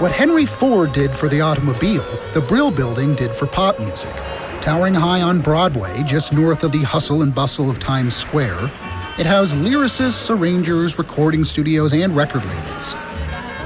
[0.00, 4.14] What Henry Ford did for the automobile, the Brill Building did for pop music.
[4.62, 8.72] Towering high on Broadway, just north of the hustle and bustle of Times Square,
[9.18, 12.94] it housed lyricists, arrangers, recording studios, and record labels.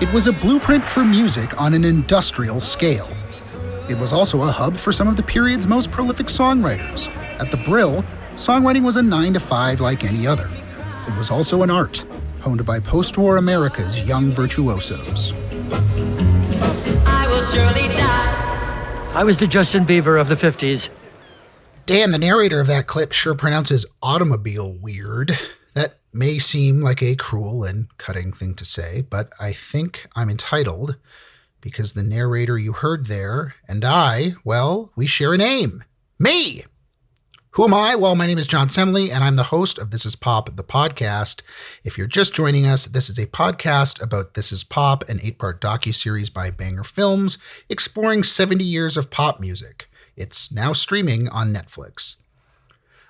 [0.02, 3.08] It was a blueprint for music on an industrial scale.
[3.88, 7.06] It was also a hub for some of the period's most prolific songwriters.
[7.38, 8.02] At the Brill,
[8.34, 10.50] songwriting was a 9 to 5 like any other.
[11.06, 12.04] It was also an art,
[12.40, 15.32] honed by post war America's young virtuosos.
[17.44, 19.12] I surely die.
[19.14, 20.88] I was the Justin Bieber of the 50s.
[21.84, 25.38] Dan, the narrator of that clip, sure pronounces automobile weird.
[25.74, 30.30] That may seem like a cruel and cutting thing to say, but I think I'm
[30.30, 30.96] entitled
[31.60, 35.84] because the narrator you heard there and I, well, we share a name.
[36.18, 36.64] Me!
[37.54, 37.94] Who am I?
[37.94, 40.64] Well, my name is John Semley, and I'm the host of This Is Pop, the
[40.64, 41.42] podcast.
[41.84, 45.60] If you're just joining us, this is a podcast about This Is Pop, an eight-part
[45.60, 47.38] docu-series by Banger Films,
[47.68, 49.88] exploring 70 years of pop music.
[50.16, 52.16] It's now streaming on Netflix.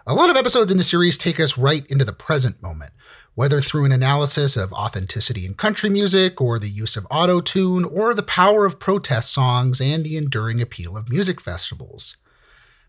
[0.06, 2.92] A lot of episodes in the series take us right into the present moment,
[3.34, 7.86] whether through an analysis of authenticity in country music, or the use of auto tune,
[7.86, 12.18] or the power of protest songs and the enduring appeal of music festivals.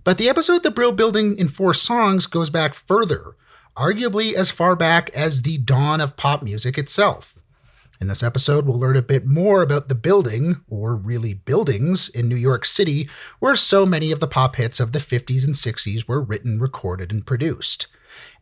[0.05, 3.35] But the episode The Brill Building in Four Songs goes back further,
[3.75, 7.39] arguably as far back as the dawn of pop music itself.
[7.99, 12.29] In this episode, we'll learn a bit more about the building, or really buildings, in
[12.29, 16.07] New York City, where so many of the pop hits of the 50s and 60s
[16.07, 17.87] were written, recorded, and produced.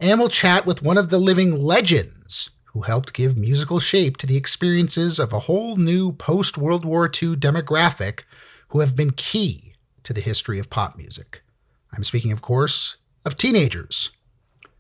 [0.02, 4.27] And we'll chat with one of the living legends who helped give musical shape to
[4.27, 8.23] the experiences of a whole new post World War II demographic
[8.67, 11.42] who have been key to the history of pop music.
[11.95, 14.11] I'm speaking, of course, of teenagers.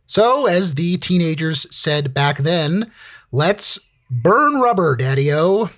[0.05, 2.91] So, as the teenagers said back then,
[3.31, 3.79] let's
[4.09, 5.69] burn rubber, daddy o.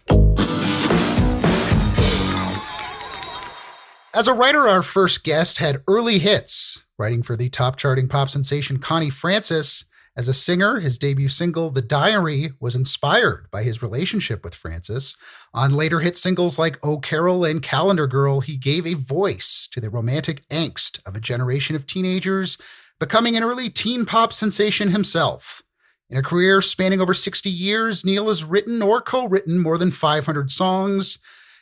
[4.13, 8.29] As a writer, our first guest had early hits, writing for the top charting pop
[8.29, 9.85] sensation Connie Francis.
[10.17, 15.13] As a singer, his debut single, The Diary, was inspired by his relationship with Francis.
[15.53, 19.81] On later hit singles like Oh Carol and Calendar Girl, he gave a voice to
[19.81, 22.57] the romantic angst of a generation of teenagers,
[22.97, 25.61] becoming an early teen pop sensation himself.
[26.09, 29.91] In a career spanning over 60 years, Neil has written or co written more than
[29.91, 31.17] 500 songs.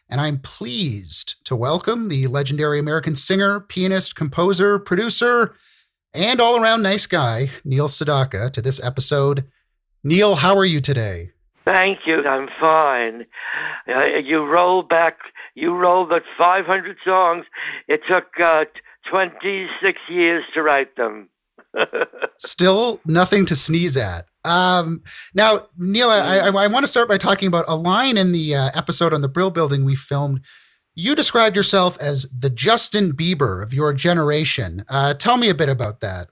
[0.08, 5.56] And I'm pleased to welcome the legendary American singer, pianist, composer, producer,
[6.14, 9.46] and all around nice guy, Neil Sedaka, to this episode.
[10.04, 11.32] Neil, how are you today?
[11.66, 12.26] Thank you.
[12.28, 13.26] I'm fine.
[13.88, 15.20] Uh, you roll back.
[15.56, 17.46] You rolled the 500 songs.
[17.88, 18.66] It took uh,
[19.10, 21.30] 26 years to write them.
[22.38, 24.26] Still nothing to sneeze at.
[24.46, 25.04] Um,
[25.34, 28.56] now, Neil, I, I, I want to start by talking about a line in the
[28.56, 30.42] uh, episode on the Brill Building we filmed.
[30.96, 34.86] You described yourself as the Justin Bieber of your generation.
[34.88, 36.30] Uh, tell me a bit about that.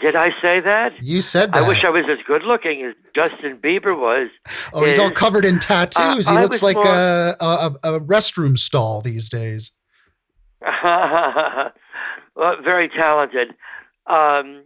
[0.00, 1.00] Did I say that?
[1.00, 1.62] You said that.
[1.62, 4.28] I wish I was as good looking as Justin Bieber was.
[4.72, 6.26] Oh, he's all covered in tattoos.
[6.26, 9.70] Uh, he looks like more- a, a, a restroom stall these days.
[10.84, 11.72] well,
[12.62, 13.50] very talented.
[14.06, 14.64] Um,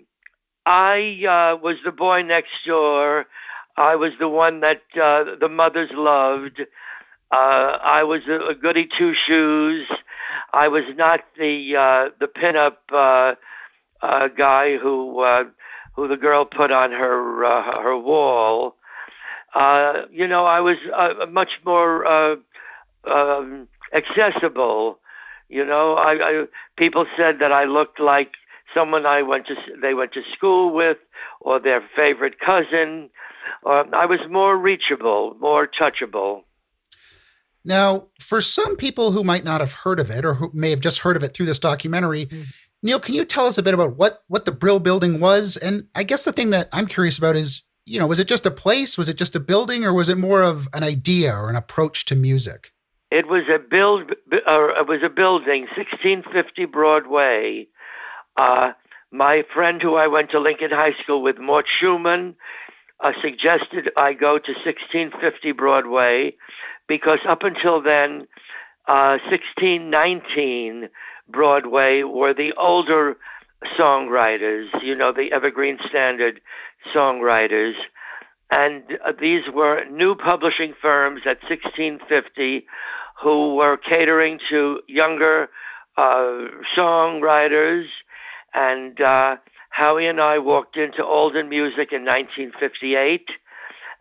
[0.65, 3.27] I uh, was the boy next door.
[3.77, 6.63] I was the one that uh, the mothers loved.
[7.31, 9.89] Uh, I was a, a goody two shoes.
[10.53, 13.35] I was not the uh, the pinup uh,
[14.01, 15.45] uh, guy who uh,
[15.95, 18.77] who the girl put on her uh, her wall.
[19.55, 22.37] Uh, you know, I was uh, much more uh,
[23.11, 24.99] um, accessible.
[25.49, 26.45] You know, I, I
[26.77, 28.33] people said that I looked like
[28.75, 30.99] someone I went to they went to school with,
[31.41, 33.11] or their favorite cousin.
[33.63, 36.43] Or I was more reachable, more touchable.
[37.67, 40.81] Now, for some people who might not have heard of it or who may have
[40.81, 42.29] just heard of it through this documentary,
[42.81, 45.57] Neil, can you tell us a bit about what what the Brill Building was?
[45.57, 48.47] And I guess the thing that I'm curious about is, you know, was it just
[48.47, 48.97] a place?
[48.97, 52.05] Was it just a building, or was it more of an idea or an approach
[52.07, 52.73] to music?
[53.11, 54.13] It was a build.
[54.33, 57.67] Uh, it was a building, 1650 Broadway.
[58.37, 58.73] Uh,
[59.11, 62.35] my friend, who I went to Lincoln High School with, Mort Shuman,
[63.01, 66.37] uh, suggested I go to 1650 Broadway
[66.89, 68.27] because up until then,
[68.89, 70.89] uh, 1619
[71.29, 73.17] Broadway were the older
[73.79, 74.67] songwriters.
[74.83, 76.41] You know, the Evergreen Standard
[76.95, 77.75] songwriters.
[78.51, 82.67] And uh, these were new publishing firms at 1650
[83.21, 85.49] who were catering to younger
[85.97, 86.47] uh,
[86.77, 87.87] songwriters.
[88.55, 89.37] And uh,
[89.71, 93.29] Howie and I walked into Aldon Music in 1958.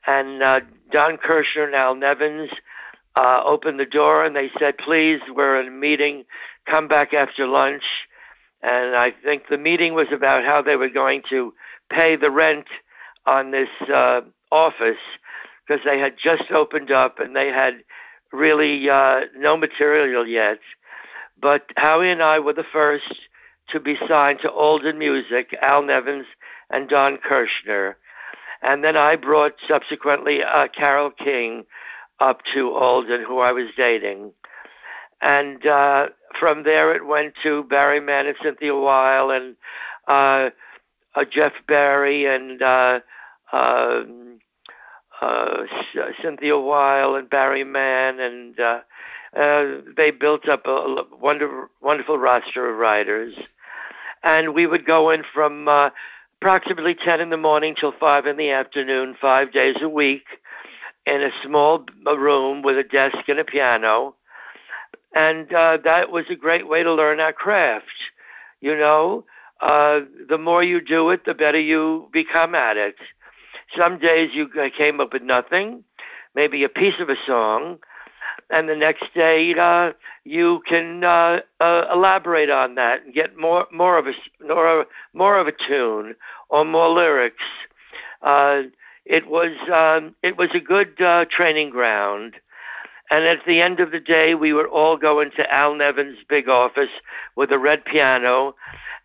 [0.06, 0.60] And uh,
[0.92, 2.52] Don Kirshner and Al Nevins
[3.16, 6.26] uh, opened the door and they said, "Please, we're in a meeting.
[6.70, 7.84] Come back after lunch."
[8.62, 11.54] And I think the meeting was about how they were going to
[11.90, 12.66] pay the rent
[13.26, 14.22] on this uh,
[14.52, 14.98] office
[15.68, 17.84] because they had just opened up and they had
[18.32, 20.60] really uh, no material yet.
[21.40, 23.14] But Howie and I were the first
[23.70, 26.28] to be signed to Aldon Music, Al Nevins
[26.70, 27.96] and Don Kirshner.
[28.62, 31.66] And then I brought subsequently uh, Carole King
[32.20, 34.32] up to Aldon, who I was dating.
[35.22, 36.08] And uh,
[36.40, 39.56] from there, it went to Barry Mann and Cynthia Weil and
[40.08, 40.50] uh,
[41.16, 43.00] uh Jeff Barry and uh,
[43.52, 44.40] um,
[45.22, 45.64] uh,
[46.22, 48.20] Cynthia Weil and Barry Mann.
[48.20, 48.56] And
[49.98, 53.34] they built up a wonderful, wonderful roster of writers.
[54.24, 55.68] And we would go in from
[56.42, 60.26] approximately 10 in the morning till 5 in the afternoon, five days a week,
[61.06, 64.16] in a small room with a desk and a piano.
[65.16, 67.86] And uh, that was a great way to learn our craft.
[68.60, 69.24] You know,
[69.62, 72.96] uh, the more you do it, the better you become at it.
[73.78, 75.84] Some days you came up with nothing,
[76.36, 77.80] maybe a piece of a song,
[78.50, 79.94] and the next day uh,
[80.24, 84.14] you can uh, uh, elaborate on that and get more more of a
[84.46, 86.16] more, more of a tune
[86.50, 87.44] or more lyrics.
[89.06, 92.36] It was um, it was a good uh, training ground.
[93.12, 96.50] And at the end of the day, we would all go into Al Nevin's big
[96.50, 96.90] office
[97.36, 98.56] with a red piano,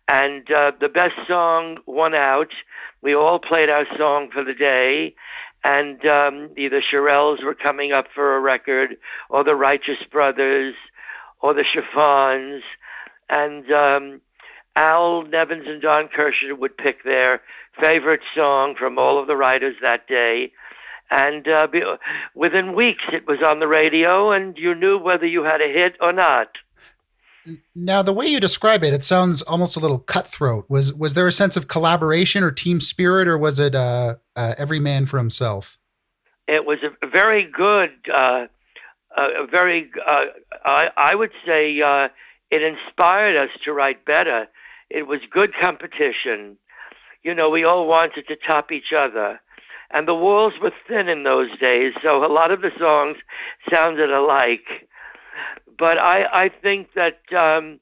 [0.07, 2.51] and uh, the best song won out.
[3.03, 5.13] We all played our song for the day,
[5.63, 8.97] and um, either Shirelles were coming up for a record,
[9.29, 10.73] or the Righteous Brothers,
[11.41, 12.63] or the Chiffons,
[13.29, 14.21] and um,
[14.75, 17.41] Al Nevins and Don Kirshner would pick their
[17.79, 20.51] favorite song from all of the writers that day.
[21.09, 21.83] And uh, be,
[22.35, 25.97] within weeks, it was on the radio, and you knew whether you had a hit
[25.99, 26.47] or not.
[27.75, 30.69] Now, the way you describe it, it sounds almost a little cutthroat.
[30.69, 34.53] Was was there a sense of collaboration or team spirit, or was it uh, uh,
[34.57, 35.77] every man for himself?
[36.47, 38.45] It was a very good, uh,
[39.17, 39.89] a very.
[40.07, 40.25] Uh,
[40.63, 42.09] I, I would say uh,
[42.51, 44.47] it inspired us to write better.
[44.93, 46.57] It was good competition.
[47.23, 49.39] You know, we all wanted to top each other.
[49.91, 53.17] And the walls were thin in those days, so a lot of the songs
[53.69, 54.87] sounded alike.
[55.77, 57.79] But I, I think that, um,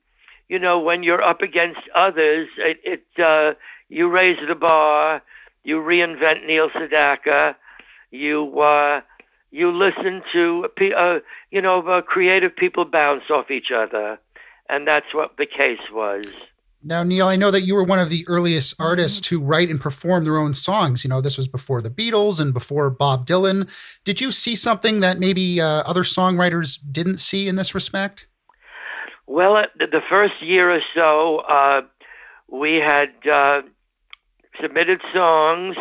[0.49, 3.53] you know, when you're up against others, it, it uh,
[3.89, 5.21] you raise the bar,
[5.63, 7.55] you reinvent Neil Sedaka,
[8.11, 9.01] you uh,
[9.51, 11.19] you listen to uh,
[11.51, 14.19] you know uh, creative people bounce off each other,
[14.67, 16.25] and that's what the case was.
[16.81, 19.81] Now, Neil, I know that you were one of the earliest artists to write and
[19.81, 21.03] perform their own songs.
[21.03, 23.67] You know, this was before the Beatles and before Bob Dylan.
[24.05, 28.27] Did you see something that maybe uh, other songwriters didn't see in this respect?
[29.27, 31.81] Well, uh, the first year or so, uh,
[32.47, 33.63] we had uh,
[34.61, 35.75] submitted songs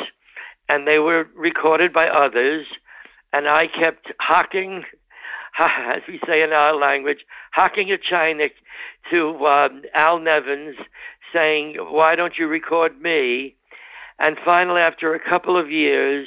[0.68, 2.66] and they were recorded by others.
[3.32, 4.84] And I kept hocking,
[5.94, 8.52] as we say in our language, hocking a chainik
[9.10, 10.76] to um, Al Nevins
[11.32, 13.54] saying, Why don't you record me?
[14.18, 16.26] And finally, after a couple of years,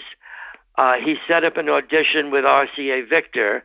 [0.77, 3.63] uh, he set up an audition with RCA Victor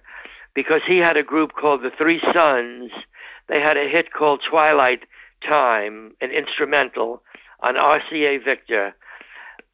[0.54, 2.90] because he had a group called the Three Sons.
[3.48, 5.04] They had a hit called Twilight
[5.46, 7.22] Time, an instrumental
[7.60, 8.94] on RCA Victor.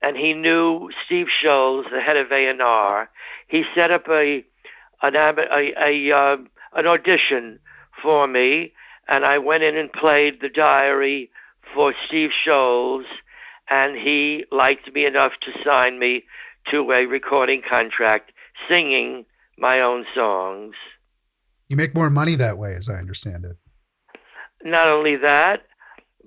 [0.02, 3.08] And he knew Steve Sholes, the head of A&R.
[3.46, 4.44] He set up a
[5.02, 6.36] an, a, a, uh,
[6.74, 7.58] an audition
[8.02, 8.72] for me
[9.08, 11.30] and I went in and played the diary
[11.74, 13.04] for Steve Sholes,
[13.68, 16.24] and he liked me enough to sign me
[16.70, 18.32] to a recording contract
[18.68, 19.24] singing
[19.58, 20.74] my own songs.
[21.68, 23.56] You make more money that way, as I understand it.
[24.62, 25.66] Not only that,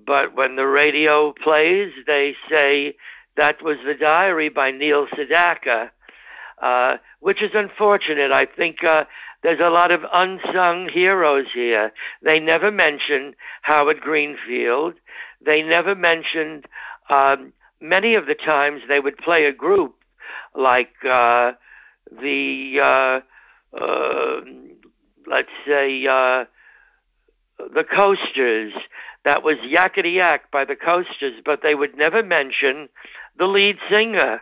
[0.04, 2.96] but when the radio plays, they say
[3.36, 5.90] that was the diary by Neil Sedaka,
[6.62, 8.32] uh, which is unfortunate.
[8.32, 9.04] I think uh,
[9.42, 11.92] there's a lot of unsung heroes here.
[12.22, 14.94] They never mentioned Howard Greenfield.
[15.44, 16.66] They never mentioned
[17.10, 19.94] um, many of the times they would play a group
[20.54, 21.52] like uh,
[22.10, 23.20] the, uh,
[23.78, 24.40] uh,
[25.26, 26.44] let's say, uh,
[27.74, 28.72] the Coasters.
[29.24, 32.88] That was Yakety Yak by the Coasters, but they would never mention
[33.38, 34.40] the lead singer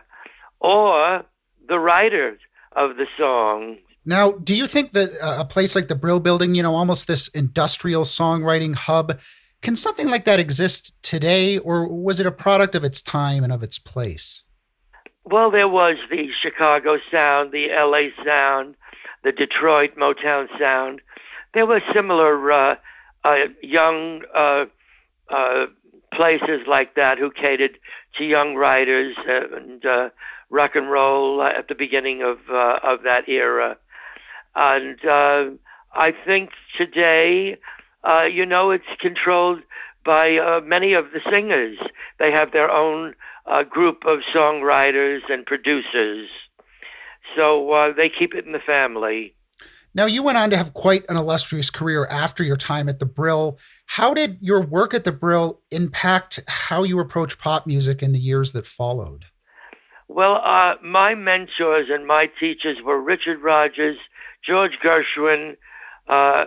[0.59, 1.25] or
[1.67, 2.37] the writer
[2.75, 3.77] of the song.
[4.05, 7.07] Now, do you think that uh, a place like the Brill Building, you know, almost
[7.07, 9.19] this industrial songwriting hub,
[9.61, 13.51] can something like that exist today, or was it a product of its time and
[13.51, 14.43] of its place?
[15.23, 18.75] Well, there was the Chicago sound, the LA sound,
[19.23, 21.01] the Detroit Motown sound.
[21.55, 22.75] There were similar uh,
[23.23, 24.65] uh, young uh,
[25.29, 25.65] uh,
[26.13, 27.79] places like that who catered
[28.17, 30.09] to young writers and uh,
[30.49, 33.77] rock and roll at the beginning of uh, of that era.
[34.55, 35.49] And uh,
[35.93, 37.57] I think today,
[38.03, 39.61] uh, you know, it's controlled
[40.05, 41.77] by uh, many of the singers.
[42.19, 46.29] They have their own uh, group of songwriters and producers,
[47.35, 49.35] so uh, they keep it in the family.
[49.95, 53.05] Now, you went on to have quite an illustrious career after your time at the
[53.05, 53.57] Brill.
[53.85, 58.19] How did your work at the Brill impact how you approach pop music in the
[58.19, 59.27] years that followed?
[60.07, 63.97] Well, uh, my mentors and my teachers were Richard Rodgers,
[64.43, 65.57] George Gershwin,
[66.07, 66.45] uh,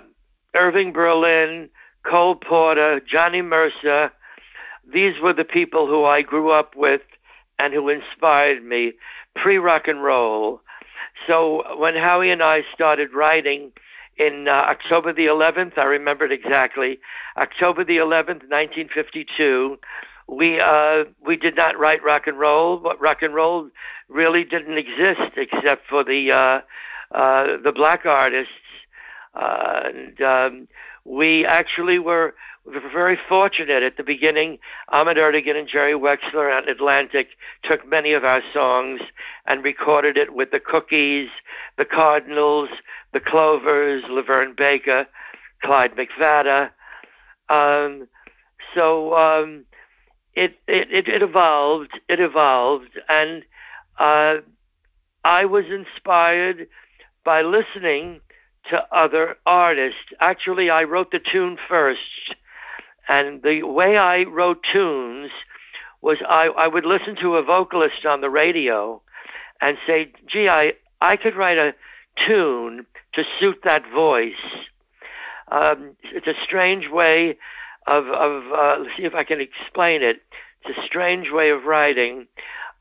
[0.55, 1.69] Irving Berlin,
[2.05, 4.13] Cole Porter, Johnny Mercer.
[4.91, 7.03] These were the people who I grew up with
[7.59, 8.93] and who inspired me
[9.35, 10.61] pre rock and roll.
[11.27, 13.73] So when Howie and I started writing
[14.17, 16.99] in uh, October the 11th, I remember it exactly,
[17.37, 19.79] October the 11th, 1952,
[20.29, 22.77] we uh, we did not write rock and roll.
[22.77, 23.71] But rock and roll
[24.09, 26.61] really didn't exist except for the uh,
[27.17, 28.53] uh, the black artists,
[29.35, 30.69] and um,
[31.05, 32.35] we actually were
[32.93, 34.59] very fortunate at the beginning.
[34.91, 37.29] Ahmet Ertegun and Jerry Wexler at Atlantic
[37.63, 39.01] took many of our songs
[39.47, 41.29] and recorded it with the Cookies,
[41.79, 42.69] the Cardinals,
[43.13, 45.07] the Clovers, LaVern Baker,
[45.63, 46.71] Clyde McPhatter.
[47.49, 48.07] Um,
[48.75, 49.65] so um,
[50.39, 53.43] it, it, it evolved, it evolved, and
[53.99, 54.37] uh,
[55.25, 56.69] I was inspired
[57.25, 58.21] by listening
[58.71, 60.13] to other artists.
[60.21, 62.35] Actually, I wrote the tune first,
[63.09, 65.31] and the way I wrote tunes
[66.01, 69.03] was I, I would listen to a vocalist on the radio
[69.61, 71.75] and say, gee, I, I could write a
[72.15, 74.35] tune to suit that voice.
[75.51, 77.39] Um, it's a strange way
[77.89, 80.23] of, of uh, let's see if I can explain it.
[80.65, 82.27] It's a strange way of writing.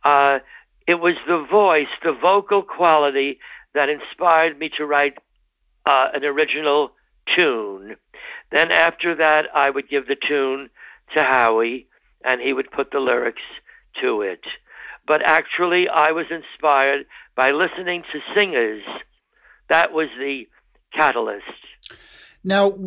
[0.03, 0.39] Uh,
[0.85, 3.39] it was the voice, the vocal quality
[3.73, 5.17] that inspired me to write
[5.85, 6.91] uh, an original
[7.25, 7.95] tune.
[8.51, 10.69] Then after that, I would give the tune
[11.13, 11.87] to Howie,
[12.23, 13.41] and he would put the lyrics
[14.01, 14.45] to it.
[15.05, 18.83] But actually, I was inspired by listening to singers.
[19.69, 20.47] That was the
[20.93, 21.45] catalyst.
[22.43, 22.77] Now,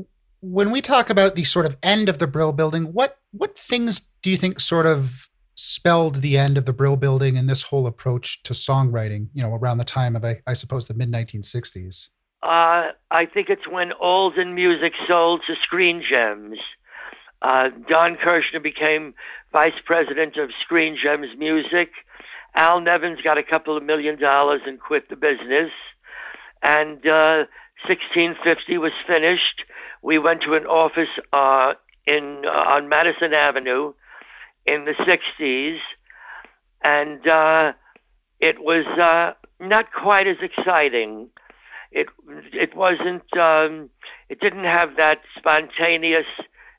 [0.41, 4.03] when we talk about the sort of end of the Brill building, what what things
[4.23, 7.87] do you think sort of spelled the end of the Brill building and this whole
[7.87, 9.29] approach to songwriting?
[9.35, 12.09] You know, around the time of I, I suppose the mid 1960s.
[12.43, 16.59] Uh, I think it's when Olds Music sold to Screen Gems.
[17.43, 19.15] Uh, Don Kirshner became
[19.53, 21.91] vice president of Screen Gems Music.
[22.55, 25.71] Al Nevins got a couple of million dollars and quit the business.
[26.63, 27.45] And uh,
[27.87, 29.65] 1650 was finished
[30.03, 31.75] we went to an office uh,
[32.07, 33.93] in uh, on Madison Avenue
[34.67, 35.79] in the '60s,
[36.83, 37.73] and uh,
[38.39, 41.29] it was uh, not quite as exciting.
[41.93, 42.09] It
[42.53, 43.37] it wasn't.
[43.37, 43.91] Um,
[44.29, 46.27] it didn't have that spontaneous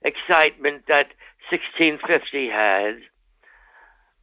[0.04, 1.08] excitement that
[1.50, 2.96] 1650 had.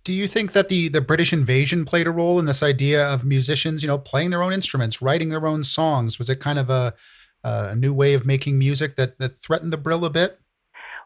[0.05, 3.25] Do you think that the the British invasion played a role in this idea of
[3.25, 6.19] musicians, you know, playing their own instruments, writing their own songs?
[6.19, 6.95] Was it kind of a
[7.45, 10.40] uh, a new way of making music that, that threatened the Brill a bit?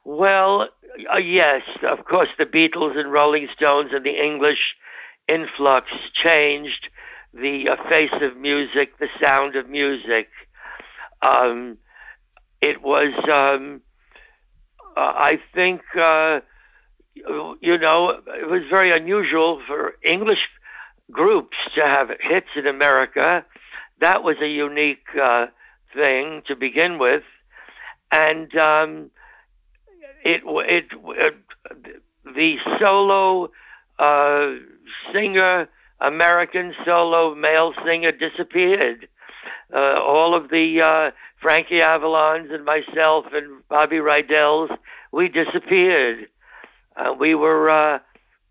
[0.04, 0.68] Well,
[1.12, 4.74] uh, yes, of course, the Beatles and Rolling Stones and the English
[5.28, 6.88] influx changed
[7.32, 10.28] the uh, face of music, the sound of music.
[11.22, 11.78] Um,
[12.60, 13.80] it was, um,
[14.96, 16.40] uh, I think, uh,
[17.14, 20.48] you know, it was very unusual for English
[21.10, 23.44] groups to have hits in America.
[24.00, 25.46] That was a unique uh,
[25.94, 27.22] thing to begin with,
[28.10, 29.10] and um,
[30.24, 31.34] it, it, it
[32.34, 33.50] the solo
[33.98, 34.52] uh,
[35.12, 35.68] singer,
[36.00, 39.08] American solo male singer, disappeared.
[39.74, 44.76] Uh, all of the uh, Frankie Avalons and myself and Bobby Rydells,
[45.12, 46.28] we disappeared.
[46.96, 47.98] Uh, we were uh,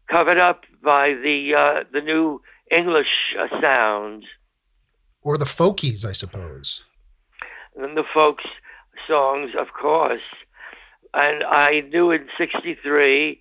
[0.09, 4.25] covered up by the uh, the new English uh, sounds.
[5.21, 6.83] Or the folkies, I suppose
[7.77, 8.45] and the folks
[9.07, 10.21] songs, of course.
[11.13, 13.39] And I knew in '63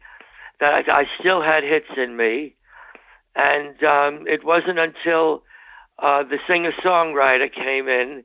[0.60, 2.54] that I, I, still had hits in me,
[3.36, 5.42] and um, it wasn't until
[6.00, 8.24] uh, the singer-songwriter came in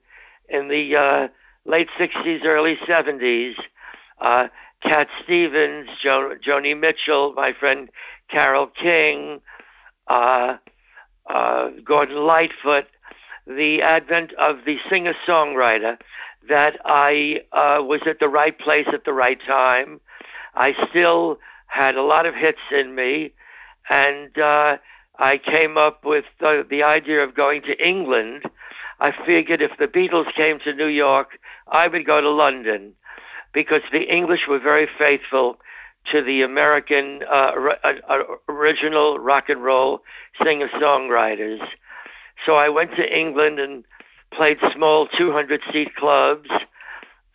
[0.49, 1.27] in the uh,
[1.65, 3.53] late '60s, early '70s.
[4.19, 4.47] Uh,
[4.81, 7.89] Cat Stevens, jo- Joni Mitchell, my friend
[8.29, 9.41] Carole King,
[10.07, 10.57] uh,
[11.29, 12.85] uh, Gordon Lightfoot,
[13.47, 15.97] the advent of the singer songwriter
[16.47, 19.99] that I uh, was at the right place at the right time.
[20.55, 23.33] I still had a lot of hits in me,
[23.89, 24.77] and uh,
[25.17, 28.43] I came up with the, idea of going to England.
[28.99, 32.93] I figured if the Beatles came to New York, I would go to London
[33.53, 35.57] because the English were very faithful
[36.11, 37.51] to the American uh,
[37.83, 40.01] uh, original rock and roll
[40.43, 41.65] singer songwriters.
[42.45, 43.83] So I went to England and
[44.31, 46.49] played small 200 seat clubs,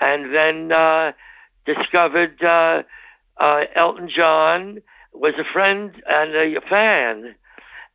[0.00, 1.12] and then uh,
[1.64, 2.82] discovered uh,
[3.38, 7.34] uh, Elton John was a friend and a fan,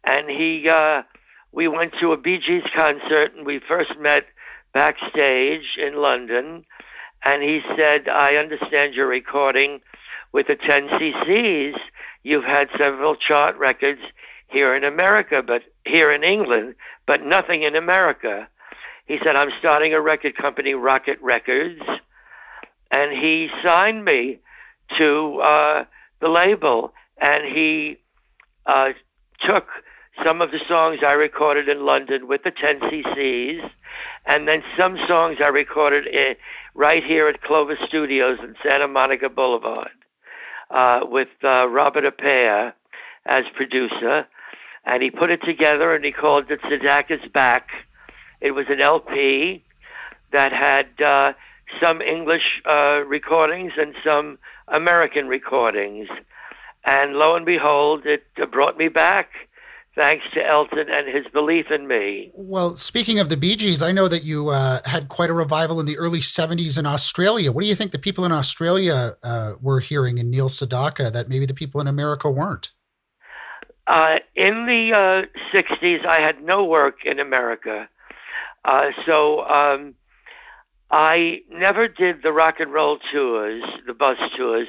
[0.03, 1.03] and he uh,
[1.51, 4.25] we went to a Bee Gees concert and we first met
[4.74, 6.65] backstage in London,
[7.24, 9.81] and he said, "I understand you're recording
[10.31, 11.79] with the 10 CCs.
[12.24, 14.01] You've had several chart records
[14.48, 16.75] here in America, but here in England,
[17.06, 18.48] but nothing in America."
[19.06, 21.82] He said, "I'm starting a record company, Rocket Records,"
[22.92, 24.40] and he signed me
[24.98, 25.86] to uh,
[26.20, 27.98] the label, and he
[28.66, 28.94] uh,
[29.40, 29.68] took
[30.24, 33.70] some of the songs I recorded in London with the 10 CCs,
[34.25, 36.36] and then some songs I recorded in,
[36.74, 39.90] right here at Clover Studios in Santa Monica Boulevard
[40.70, 42.74] uh, with uh, Robert Appere
[43.25, 44.28] as producer.
[44.86, 47.70] And he put it together and he called it Sedaka's Back.
[48.42, 49.63] It was an LP
[50.32, 51.34] that had uh,
[51.82, 54.38] some English uh, recordings and some
[54.68, 56.08] American recordings.
[56.84, 59.32] And lo and behold, it brought me back
[59.96, 62.32] thanks to Elton and his belief in me.
[62.34, 65.80] Well, speaking of the Bee Gees, I know that you uh, had quite a revival
[65.80, 67.51] in the early 70s in Australia.
[67.51, 71.30] What do you think the people in Australia uh, were hearing in Neil Sedaka that
[71.30, 72.72] maybe the people in America weren't?
[73.87, 77.87] Uh, in the 60s, uh, I had no work in America.
[78.63, 79.93] Uh, so um,
[80.89, 84.67] I never did the rock and roll tours, the bus tours.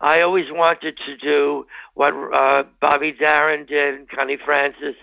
[0.00, 4.96] I always wanted to do what uh, Bobby Darin did and Connie Francis,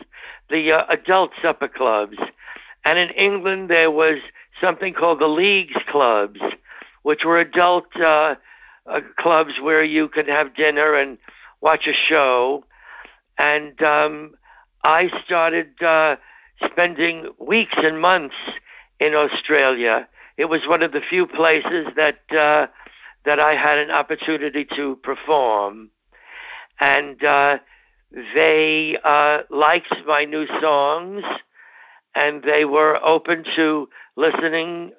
[0.50, 2.18] the uh, adult supper clubs.
[2.86, 4.18] And in England, there was
[4.62, 6.40] something called the Leagues Clubs,
[7.02, 8.36] which were adult uh,
[8.86, 11.18] uh, clubs where you could have dinner and
[11.62, 12.64] watch a show.
[13.38, 14.36] And um,
[14.84, 16.18] I started uh,
[16.66, 18.36] spending weeks and months
[19.00, 20.08] in Australia.
[20.38, 22.68] It was one of the few places that uh,
[23.26, 25.90] that I had an opportunity to perform,
[26.80, 27.60] and uh,
[28.34, 31.24] they uh, liked my new songs,
[32.16, 34.92] and they were open to listening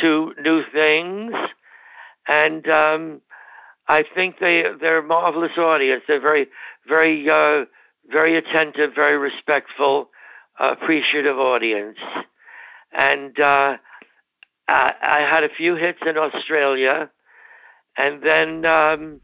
[0.00, 1.32] to new things,
[2.26, 3.20] and um,
[3.90, 6.04] I think they they're a marvelous audience.
[6.06, 6.46] They're very
[6.88, 7.64] very uh,
[8.08, 10.10] very attentive, very respectful,
[10.60, 11.98] appreciative audience,
[12.92, 13.76] and uh,
[14.68, 17.10] uh, I had a few hits in Australia,
[17.96, 19.20] and then um,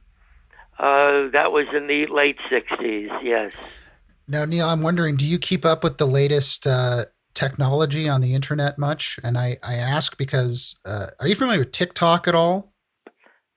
[0.80, 3.22] uh, that was in the late '60s.
[3.22, 3.52] Yes.
[4.26, 8.34] Now, Neil, I'm wondering, do you keep up with the latest uh, technology on the
[8.34, 9.20] internet much?
[9.22, 12.72] And I, I ask because, uh, are you familiar with TikTok at all?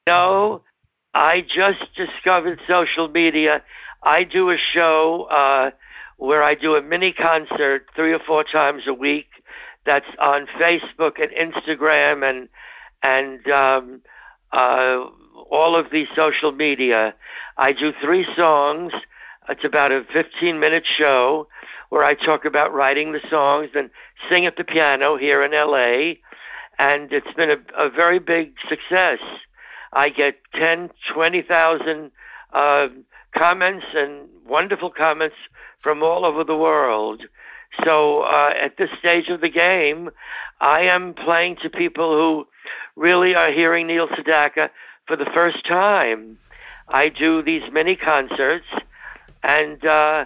[0.06, 0.62] No,
[1.14, 3.64] I just discovered social media.
[4.04, 5.72] I do a show uh,
[6.18, 9.28] where I do a mini concert three or four times a week
[9.86, 12.50] that's on Facebook and Instagram and
[13.02, 14.02] and um,
[14.52, 15.06] uh,
[15.50, 17.16] all of these social media.
[17.58, 18.94] I do three songs.
[19.48, 21.48] It's about a 15 minute show
[21.90, 23.90] where I talk about writing the songs and
[24.30, 26.16] sing at the piano here in LA.
[26.78, 29.20] And it's been a, a very big success.
[29.94, 32.12] I get 10, 20,000
[32.54, 32.88] uh,
[33.36, 35.36] comments and wonderful comments
[35.80, 37.24] from all over the world.
[37.84, 40.10] So uh, at this stage of the game,
[40.60, 42.48] I am playing to people who
[42.96, 44.70] really are hearing Neil Sedaka
[45.08, 46.38] for the first time.
[46.88, 48.66] I do these mini concerts,
[49.44, 50.26] and uh,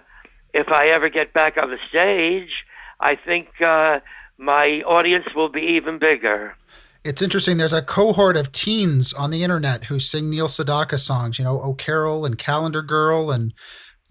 [0.54, 2.64] if I ever get back on the stage,
[3.00, 4.00] I think uh,
[4.38, 6.56] my audience will be even bigger.
[7.04, 7.58] It's interesting.
[7.58, 11.38] There's a cohort of teens on the internet who sing Neil Sedaka songs.
[11.38, 13.54] You know, "Oh Carol" and "Calendar Girl" and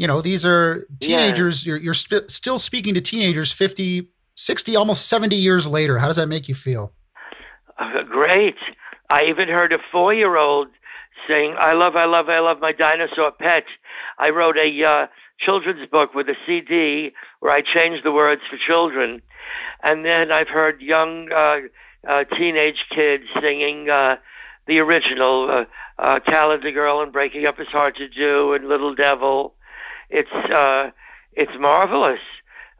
[0.02, 1.70] you know these are teenagers yeah.
[1.70, 6.16] you're, you're sp- still speaking to teenagers 50 60 almost 70 years later how does
[6.16, 6.92] that make you feel
[7.78, 8.56] uh, great
[9.10, 10.68] i even heard a four-year-old
[11.28, 13.64] saying i love i love i love my dinosaur pet
[14.18, 15.06] i wrote a uh,
[15.38, 19.22] children's book with a cd where i changed the words for children
[19.82, 21.60] and then i've heard young uh,
[22.08, 24.16] uh teenage kids singing uh,
[24.66, 25.64] the original uh,
[25.98, 29.54] uh, Calendar Girl and Breaking Up Is Hard to Do and Little Devil
[30.12, 30.90] it's uh,
[31.32, 32.20] it's marvelous.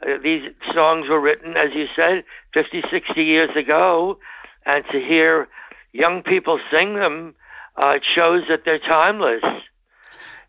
[0.06, 4.18] Uh, these songs were written, as you said, 50, 60 years ago,
[4.66, 5.48] and to hear
[5.92, 7.34] young people sing them,
[7.80, 9.42] uh, it shows that they're timeless.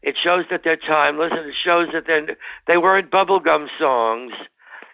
[0.02, 2.36] It shows that they're timeless, and it shows that they
[2.68, 4.34] they weren't bubblegum songs.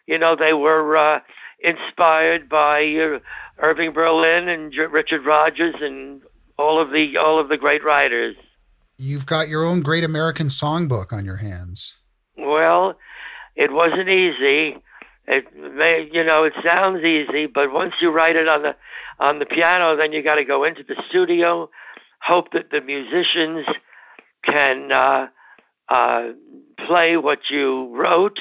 [0.06, 1.20] You know, they were uh,
[1.62, 3.20] inspired by uh,
[3.62, 6.22] Irving Berlin and J- Richard Rodgers and
[6.58, 8.36] all of the all of the great writers.
[8.98, 11.98] You've got your own great American songbook on your hands.
[12.38, 12.98] Well,
[13.56, 14.78] it wasn't easy.
[15.28, 18.76] It may, you know, it sounds easy, but once you write it on the
[19.20, 21.70] on the piano, then you got to go into the studio,
[22.22, 23.66] hope that the musicians
[24.44, 25.28] can uh,
[25.90, 26.30] uh,
[26.86, 28.40] play what you wrote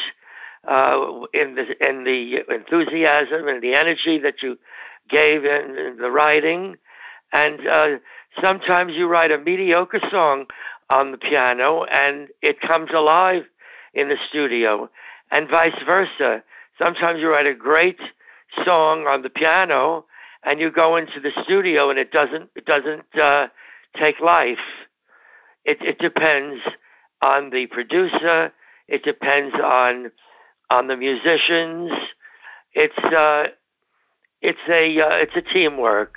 [0.66, 4.58] uh, in the in the enthusiasm and the energy that you
[5.08, 6.76] gave in, the writing,
[7.32, 7.88] and uh,
[8.42, 10.46] sometimes you write a mediocre song
[10.90, 13.42] on the piano and it comes alive
[13.94, 14.88] in the studio,
[15.30, 16.42] and vice versa.
[16.78, 17.98] Sometimes you write a great
[18.64, 20.04] song on the piano
[20.44, 23.48] and you go into the studio and it doesn't it doesn't uh,
[23.98, 24.58] take life
[25.68, 26.62] it, it depends
[27.20, 28.52] on the producer.
[28.88, 30.10] It depends on
[30.70, 31.90] on the musicians.
[32.72, 33.48] It's uh,
[34.40, 36.16] it's a uh, it's a teamwork.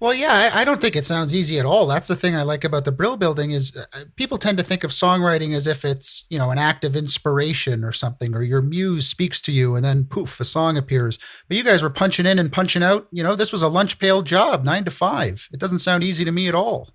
[0.00, 1.88] Well, yeah, I, I, don't think it sounds easy at all.
[1.88, 4.84] That's the thing I like about the Brill Building is uh, people tend to think
[4.84, 8.62] of songwriting as if it's you know an act of inspiration or something, or your
[8.62, 11.18] muse speaks to you and then poof, a song appears.
[11.48, 13.08] But you guys were punching in and punching out.
[13.10, 15.48] You know, this was a lunch pail job, nine to five.
[15.52, 16.90] It doesn't sound easy to me at all.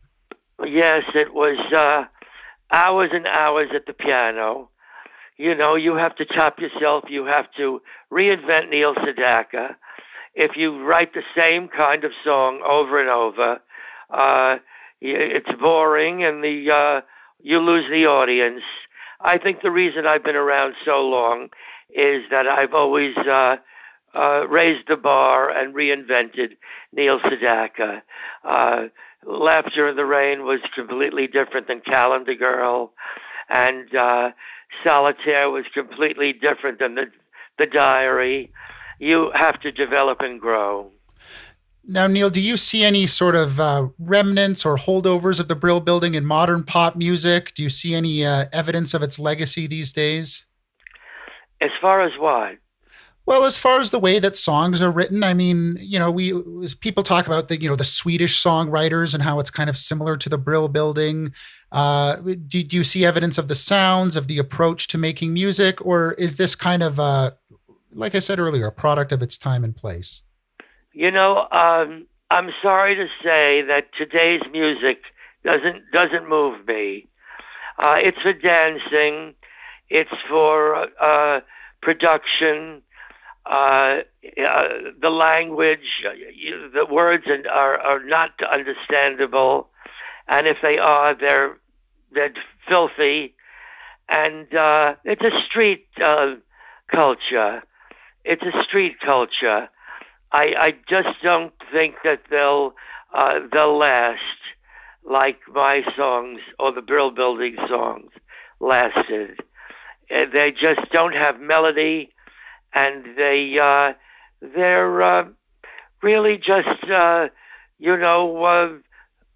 [0.66, 2.06] Yes, it was uh,
[2.72, 4.70] hours and hours at the piano.
[5.36, 7.06] You know, you have to chop yourself.
[7.10, 7.82] You have to
[8.12, 9.76] reinvent Neil Sedaka.
[10.36, 13.60] If you write the same kind of song over and over,
[14.10, 14.58] uh,
[15.02, 17.02] it's boring, and the uh,
[17.42, 18.64] you lose the audience.
[19.22, 21.50] I think the reason I've been around so long
[21.90, 23.58] is that I've always uh,
[24.16, 26.58] uh, raised the bar and reinvented
[26.92, 28.02] Neil Sedaka.
[28.44, 28.88] Uh,
[29.26, 32.92] Laughter in the Rain was completely different than Calendar Girl,
[33.50, 34.32] and uh,
[34.84, 37.06] Solitaire was completely different than the
[37.58, 38.52] the Diary.
[39.04, 40.90] You have to develop and grow.
[41.86, 45.82] Now, Neil, do you see any sort of uh, remnants or holdovers of the Brill
[45.82, 47.54] Building in modern pop music?
[47.54, 50.46] Do you see any uh, evidence of its legacy these days?
[51.60, 52.60] As far as what?
[53.26, 56.34] Well, as far as the way that songs are written, I mean, you know, we
[56.82, 60.18] people talk about the you know the Swedish songwriters and how it's kind of similar
[60.18, 61.34] to the Brill Building.
[61.72, 65.84] Uh, do, do you see evidence of the sounds of the approach to making music,
[65.86, 67.32] or is this kind of uh,
[67.94, 70.24] like I said earlier, a product of its time and place?
[70.94, 75.04] You know, um, I'm sorry to say that today's music
[75.44, 77.08] doesn't doesn't move me.
[77.78, 79.34] Uh, it's for dancing.
[79.90, 81.42] It's for uh,
[81.82, 82.82] production
[83.46, 84.04] uh,
[84.42, 84.68] uh,
[85.02, 89.70] the language, uh, you, the words are, are not understandable,
[90.28, 91.58] and if they are, they're
[92.14, 92.34] they're
[92.68, 93.36] filthy,
[94.08, 95.88] and uh, it's a street
[96.88, 97.64] culture.
[98.24, 99.70] It's a street culture.
[100.32, 102.74] I, I just don't think that they'll
[103.14, 104.22] uh, they'll last
[105.04, 108.12] like my songs or the Brill Building songs
[108.60, 109.40] lasted.
[110.10, 112.12] They just don't have melody
[112.74, 113.94] and they uh,
[114.42, 115.26] they're uh,
[116.02, 117.30] really just uh,
[117.80, 118.70] you know uh,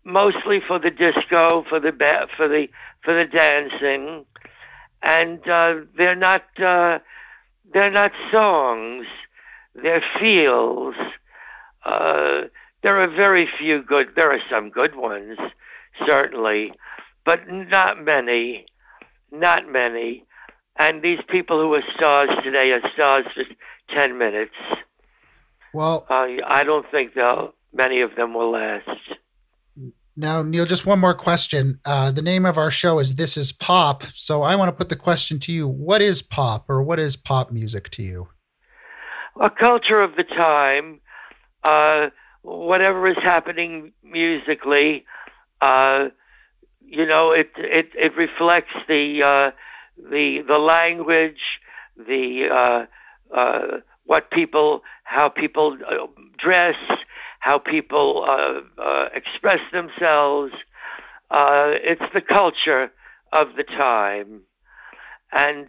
[0.04, 2.70] mostly for the disco, for the ba- for the
[3.04, 4.26] for the dancing,
[5.02, 7.00] and uh, they're not uh,
[7.74, 9.06] they're not songs.
[9.76, 10.96] They're feels.
[11.86, 12.44] Uh,
[12.84, 14.10] there are very few good.
[14.16, 15.38] There are some good ones,
[16.06, 16.74] certainly,
[17.26, 18.66] but not many.
[19.32, 20.26] Not many.
[20.78, 23.44] And these people who are stars today are stars for
[23.94, 24.54] 10 minutes.
[25.74, 28.90] Well, uh, I don't think they'll, many of them will last.
[30.20, 31.80] Now, Neil, just one more question.
[31.86, 34.04] Uh, the name of our show is This is Pop.
[34.16, 37.16] So I want to put the question to you What is pop, or what is
[37.16, 38.30] pop music to you?
[39.40, 41.02] A culture of the time.
[41.64, 42.10] Uh,
[42.42, 45.06] whatever is happening musically,
[45.62, 46.08] uh,
[46.82, 49.52] you know, it, it, it reflects the uh,
[50.10, 51.60] the the language,
[51.96, 52.86] the uh,
[53.36, 55.78] uh, what people, how people
[56.40, 56.76] dress,
[57.40, 60.54] how people uh, uh, express themselves.
[61.30, 62.92] Uh, it's the culture
[63.34, 64.42] of the time,
[65.32, 65.68] and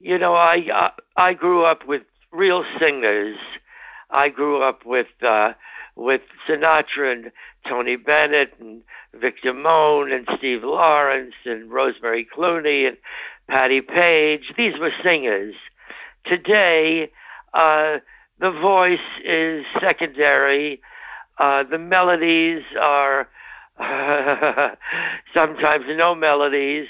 [0.00, 3.36] you know, I, I grew up with real singers.
[4.10, 5.06] I grew up with
[5.94, 7.32] with Sinatra and
[7.68, 8.82] Tony Bennett and
[9.14, 12.96] Vic Damone and Steve Lawrence and Rosemary Clooney and
[13.48, 14.52] Patti Page.
[14.56, 15.54] These were singers.
[16.24, 17.10] today,
[17.54, 17.98] uh,
[18.42, 20.82] the voice is secondary.
[21.38, 23.28] Uh, the melodies are
[25.32, 26.88] sometimes no melodies.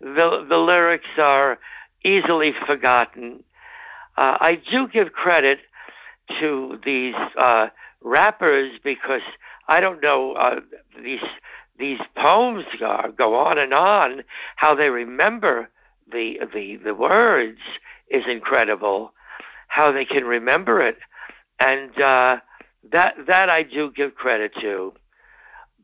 [0.00, 1.58] The, the lyrics are
[2.04, 3.44] easily forgotten.
[4.16, 5.58] Uh, I do give credit
[6.40, 7.68] to these uh,
[8.00, 9.20] rappers because
[9.68, 10.60] I don't know uh,
[11.02, 11.20] these
[11.78, 14.22] these poems go, go on and on.
[14.56, 15.68] How they remember
[16.10, 17.60] the the the words
[18.10, 19.12] is incredible.
[19.68, 20.98] How they can remember it,
[21.60, 22.38] and uh,
[22.90, 24.92] that that I do give credit to.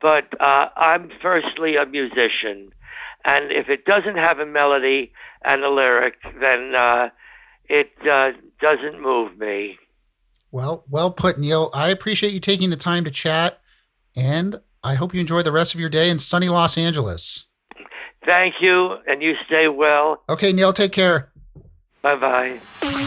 [0.00, 2.72] But uh, I'm firstly a musician,
[3.24, 5.12] and if it doesn't have a melody
[5.44, 7.10] and a lyric, then uh,
[7.68, 9.78] it uh, doesn't move me.
[10.50, 11.70] Well, well put, Neil.
[11.72, 13.60] I appreciate you taking the time to chat,
[14.14, 17.46] and I hope you enjoy the rest of your day in sunny Los Angeles.
[18.24, 20.22] Thank you, and you stay well.
[20.28, 21.32] Okay, Neil, take care.
[22.02, 23.00] Bye bye.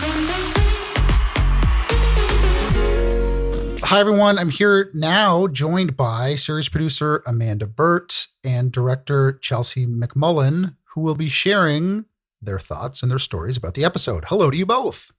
[3.87, 4.37] Hi, everyone.
[4.37, 11.15] I'm here now, joined by series producer Amanda Burt and director Chelsea McMullan, who will
[11.15, 12.03] be sharing
[12.41, 14.25] their thoughts and their stories about the episode.
[14.25, 15.11] Hello to you both.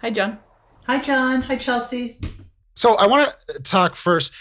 [0.00, 0.38] Hi, John.
[0.88, 1.42] Hi, John.
[1.42, 2.18] Hi, Chelsea.
[2.74, 4.32] So, I want to talk first.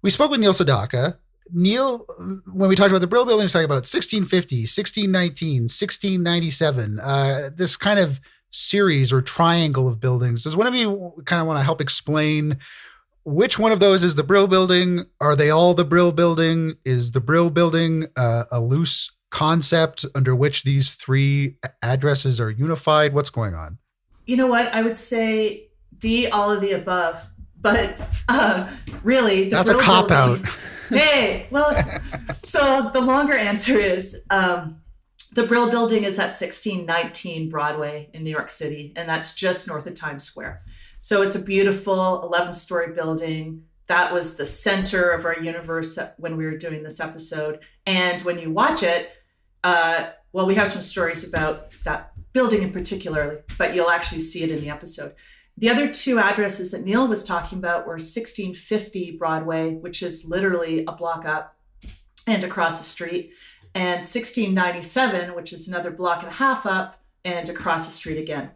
[0.00, 1.18] We spoke with Neil Sedaka.
[1.52, 2.06] Neil,
[2.50, 7.76] when we talked about the Brill Building, we talking about 1650, 1619, 1697, uh, this
[7.76, 10.44] kind of series or triangle of buildings.
[10.44, 12.56] Does one of you kind of want to help explain
[13.28, 15.04] which one of those is the Brill Building?
[15.20, 16.76] Are they all the Brill Building?
[16.84, 23.12] Is the Brill Building uh, a loose concept under which these three addresses are unified?
[23.12, 23.78] What's going on?
[24.24, 24.72] You know what?
[24.74, 27.28] I would say D, all of the above.
[27.60, 27.96] But
[28.28, 28.70] uh,
[29.02, 30.52] really, the That's a cop Building- out.
[30.88, 31.76] hey, well,
[32.42, 34.80] so the longer answer is um,
[35.34, 39.86] the Brill Building is at 1619 Broadway in New York City, and that's just north
[39.86, 40.62] of Times Square.
[40.98, 43.64] So it's a beautiful 11 story building.
[43.86, 47.60] That was the center of our universe when we were doing this episode.
[47.86, 49.12] And when you watch it,
[49.64, 54.42] uh, well, we have some stories about that building in particular, but you'll actually see
[54.42, 55.14] it in the episode.
[55.56, 60.84] The other two addresses that Neil was talking about were 1650 Broadway, which is literally
[60.84, 61.56] a block up
[62.26, 63.32] and across the street,
[63.74, 68.50] and 1697, which is another block and a half up and across the street again.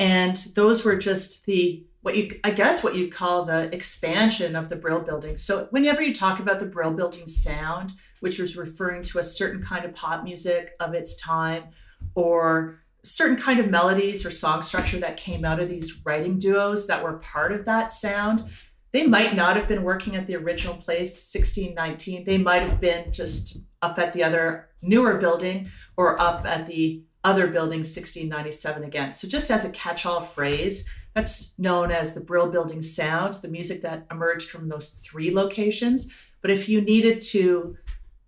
[0.00, 4.70] And those were just the what you I guess what you'd call the expansion of
[4.70, 5.36] the Brill building.
[5.36, 9.62] So whenever you talk about the Brill building sound, which was referring to a certain
[9.62, 11.64] kind of pop music of its time,
[12.14, 16.86] or certain kind of melodies or song structure that came out of these writing duos
[16.86, 18.44] that were part of that sound,
[18.92, 23.12] they might not have been working at the original place 1619 they might have been
[23.12, 29.14] just up at the other newer building or up at the other building 1697 again.
[29.14, 33.82] So just as a catch-all phrase that's known as the brill building sound the music
[33.82, 36.12] that emerged from those three locations.
[36.40, 37.76] But if you needed to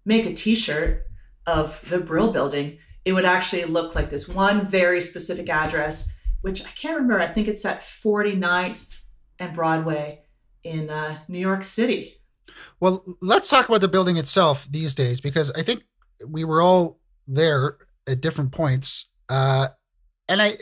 [0.04, 1.06] make a t-shirt
[1.46, 6.64] of the brill building it would actually look like this one very specific address which
[6.64, 7.20] i can't remember.
[7.20, 9.00] I think it's at 49th
[9.38, 10.22] and broadway
[10.62, 12.20] in uh, New York City.
[12.80, 15.84] Well, let's talk about the building itself these days because I think
[16.24, 17.78] we were all there
[18.08, 19.10] at different points.
[19.28, 19.68] Uh,
[20.28, 20.54] and I,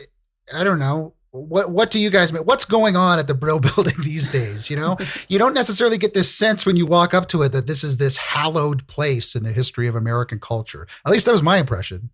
[0.53, 2.43] I don't know what what do you guys mean?
[2.43, 4.69] What's going on at the Brill Building these days?
[4.69, 7.67] You know, you don't necessarily get this sense when you walk up to it that
[7.67, 10.87] this is this hallowed place in the history of American culture.
[11.05, 12.09] At least that was my impression.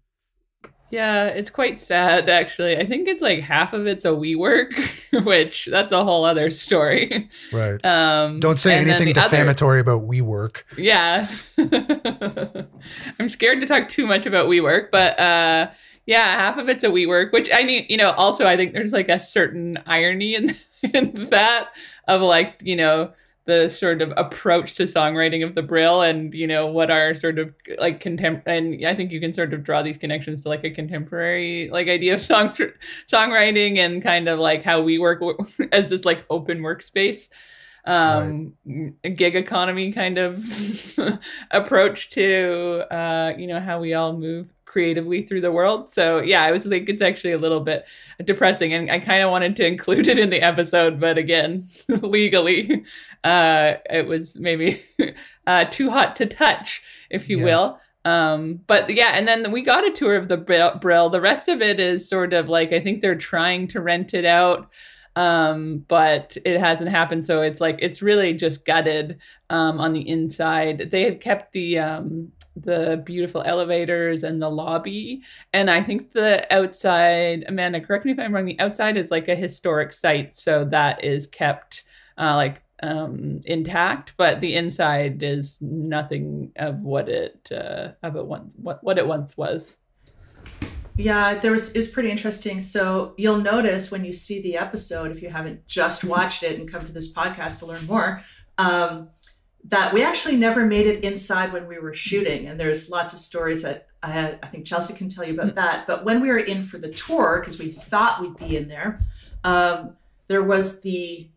[0.89, 2.77] Yeah, it's quite sad actually.
[2.77, 7.29] I think it's like half of it's a WeWork, which that's a whole other story.
[7.51, 7.83] Right.
[7.85, 10.63] Um, Don't say anything the other- defamatory about WeWork.
[10.77, 11.27] Yeah.
[13.19, 15.69] I'm scared to talk too much about WeWork, but uh
[16.05, 18.93] yeah, half of it's a WeWork, which I mean, you know, also I think there's
[18.93, 20.55] like a certain irony in,
[20.93, 21.69] in that
[22.07, 23.11] of like, you know,
[23.47, 27.39] the sort of approach to songwriting of the Brill and, you know, what are sort
[27.39, 30.65] of like contem and I think you can sort of draw these connections to like
[30.65, 32.49] a contemporary like idea of song
[33.07, 35.23] songwriting and kind of like how we work
[35.71, 37.29] as this like open workspace.
[37.85, 38.53] Um
[39.01, 40.43] gig economy kind of
[41.51, 45.89] approach to uh you know how we all move creatively through the world.
[45.89, 47.85] So yeah i was like it's actually a little bit
[48.23, 51.63] depressing and i kind of wanted to include it in the episode but again
[52.01, 52.83] legally
[53.27, 54.81] uh it was maybe
[55.47, 57.43] uh too hot to touch if you Yeah.
[57.45, 61.21] will um but yeah and then we got a tour of the Brill- brill the
[61.21, 64.69] rest of it is sort of like i think they're trying to rent it out
[65.15, 69.17] um but it hasn't happened so it's like it's really just gutted
[69.49, 75.21] um on the inside they had kept the um the beautiful elevators and the lobby.
[75.53, 79.27] And I think the outside, Amanda, correct me if I'm wrong, the outside is like
[79.27, 80.35] a historic site.
[80.35, 81.83] So that is kept
[82.17, 88.25] uh, like um, intact, but the inside is nothing of what it uh, of it
[88.25, 89.77] once what, what it once was.
[90.95, 92.61] Yeah, there was is pretty interesting.
[92.61, 96.71] So you'll notice when you see the episode, if you haven't just watched it and
[96.71, 98.23] come to this podcast to learn more,
[98.57, 99.09] um,
[99.63, 102.47] that we actually never made it inside when we were shooting.
[102.47, 105.85] And there's lots of stories that I, I think Chelsea can tell you about that.
[105.85, 108.99] But when we were in for the tour, because we thought we'd be in there,
[109.43, 111.29] um, there was the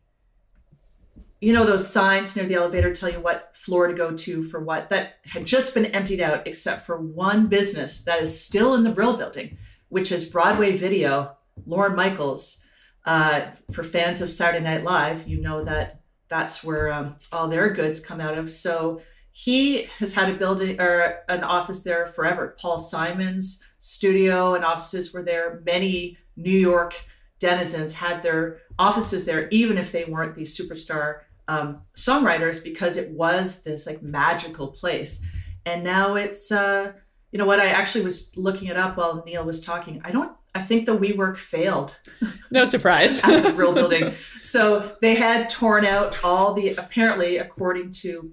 [1.40, 4.62] you know those signs near the elevator tell you what floor to go to for
[4.62, 8.84] what that had just been emptied out except for one business that is still in
[8.84, 9.56] the brill building
[9.88, 12.66] which is broadway video lorne michaels
[13.06, 15.26] uh, for fans of saturday night live.
[15.26, 18.50] You know that that's where um, all their goods come out of.
[18.50, 19.00] So
[19.32, 22.56] he has had a building or an office there forever.
[22.60, 25.62] Paul simon's studio and offices were there.
[25.64, 26.94] Many new york
[27.38, 33.10] denizens had their offices there even if they weren't these superstar um, songwriters because it
[33.10, 35.26] was this like magical place.
[35.66, 36.92] And now it's, uh,
[37.32, 40.00] you know what, I actually was looking it up while Neil was talking.
[40.04, 41.96] I don't, I think the WeWork failed.
[42.52, 43.20] No surprise.
[43.22, 44.14] at the Brill building.
[44.40, 48.32] So they had torn out all the, apparently, according to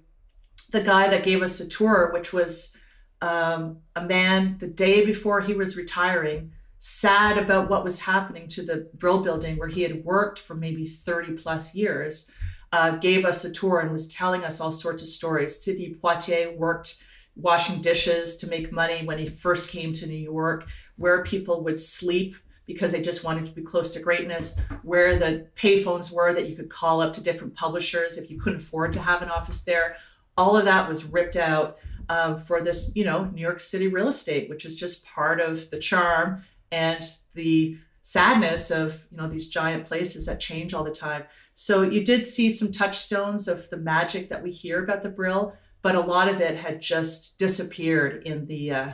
[0.72, 2.76] the guy that gave us a tour, which was
[3.22, 8.64] um, a man the day before he was retiring, sad about what was happening to
[8.64, 12.32] the Brill building where he had worked for maybe 30 plus years
[12.72, 15.62] uh, gave us a tour and was telling us all sorts of stories.
[15.62, 17.04] Sidney Poitier worked
[17.36, 21.80] washing dishes to make money when he first came to New York, where people would
[21.80, 26.50] sleep because they just wanted to be close to greatness, where the payphones were that
[26.50, 29.64] you could call up to different publishers if you couldn't afford to have an office
[29.64, 29.96] there.
[30.38, 31.78] All of that was ripped out
[32.10, 35.70] um, for this, you know, New York City real estate, which is just part of
[35.70, 37.04] the charm and
[37.34, 37.78] the
[38.08, 42.26] sadness of you know these giant places that change all the time so you did
[42.26, 46.30] see some touchstones of the magic that we hear about the brill but a lot
[46.30, 48.90] of it had just disappeared in the uh,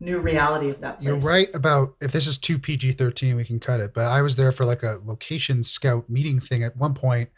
[0.00, 1.06] new reality of that place.
[1.06, 3.94] You're right about if this is too PG 13, we can cut it.
[3.94, 7.30] But I was there for like a location scout meeting thing at one point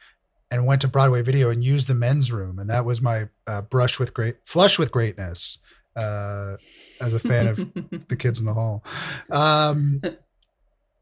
[0.51, 2.59] and went to Broadway Video and used the men's room.
[2.59, 5.59] And that was my uh, brush with great, flush with greatness
[5.97, 6.57] uh,
[7.01, 7.57] as a fan of
[8.09, 8.85] the kids in the hall.
[9.31, 10.01] Um,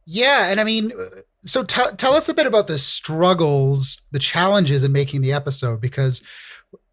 [0.04, 0.48] yeah.
[0.48, 0.92] And I mean,
[1.44, 5.80] so t- tell us a bit about the struggles, the challenges in making the episode,
[5.80, 6.22] because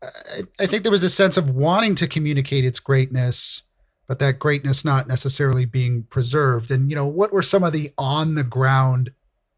[0.01, 3.63] uh, I, I think there was a sense of wanting to communicate its greatness
[4.09, 6.71] but that greatness not necessarily being preserved.
[6.71, 9.11] And, you know, what were some of the on the ground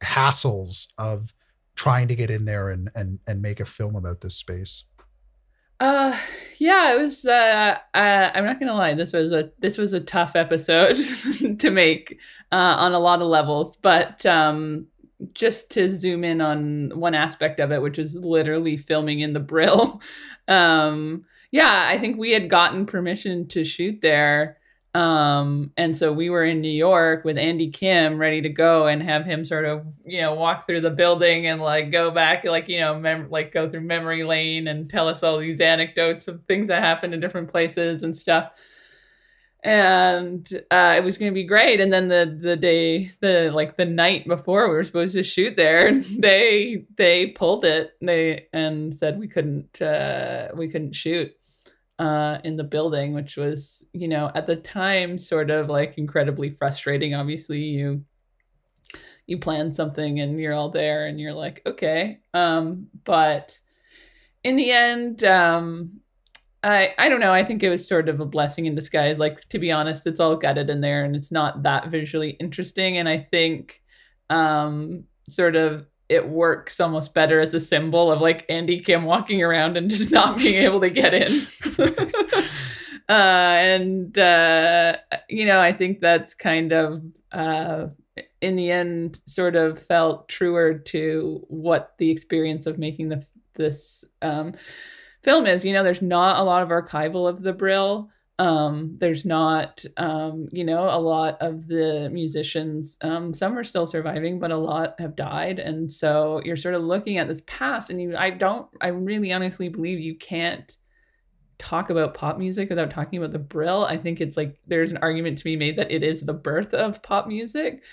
[0.03, 1.31] hassles of
[1.75, 4.83] trying to get in there and, and, and make a film about this space?
[5.81, 6.15] Uh,
[6.59, 7.25] yeah, it was.
[7.25, 8.93] Uh, uh, I'm not gonna lie.
[8.93, 10.93] This was a this was a tough episode
[11.59, 12.19] to make
[12.51, 13.77] uh, on a lot of levels.
[13.77, 14.85] But um,
[15.33, 19.39] just to zoom in on one aspect of it, which is literally filming in the
[19.51, 20.03] Brill.
[20.47, 24.59] Um, yeah, I think we had gotten permission to shoot there.
[24.93, 29.01] Um, and so we were in New York with Andy Kim ready to go and
[29.01, 32.67] have him sort of, you know, walk through the building and like go back, like,
[32.67, 36.43] you know, mem- like go through memory lane and tell us all these anecdotes of
[36.45, 38.51] things that happened in different places and stuff.
[39.63, 41.79] And uh, it was going to be great.
[41.79, 45.55] And then the the day, the like the night before we were supposed to shoot
[45.55, 47.93] there, they they pulled it.
[48.01, 51.31] They and said we couldn't uh, we couldn't shoot
[52.01, 56.49] uh, in the building, which was, you know, at the time sort of like incredibly
[56.49, 57.13] frustrating.
[57.13, 58.03] Obviously, you
[59.27, 62.17] you plan something and you're all there and you're like, okay.
[62.33, 63.59] Um, but
[64.43, 66.01] in the end, um,
[66.63, 67.33] I I don't know.
[67.33, 69.19] I think it was sort of a blessing in disguise.
[69.19, 72.97] Like to be honest, it's all gutted in there and it's not that visually interesting.
[72.97, 73.79] And I think
[74.31, 79.41] um, sort of it works almost better as a symbol of like Andy Kim walking
[79.41, 81.41] around and just not being able to get in.
[83.07, 84.97] uh, and uh,
[85.29, 87.01] you know, I think that's kind of
[87.31, 87.87] uh,
[88.41, 94.03] in the end sort of felt truer to what the experience of making the this
[94.21, 94.53] um,
[95.23, 95.63] film is.
[95.63, 98.09] You know, there's not a lot of archival of the Brill.
[98.41, 102.97] Um, there's not, um, you know, a lot of the musicians.
[103.01, 106.81] Um, some are still surviving, but a lot have died, and so you're sort of
[106.81, 110.75] looking at this past, and you, I don't, I really honestly believe you can't
[111.59, 113.85] talk about pop music without talking about the Brill.
[113.85, 116.73] I think it's like there's an argument to be made that it is the birth
[116.73, 117.83] of pop music.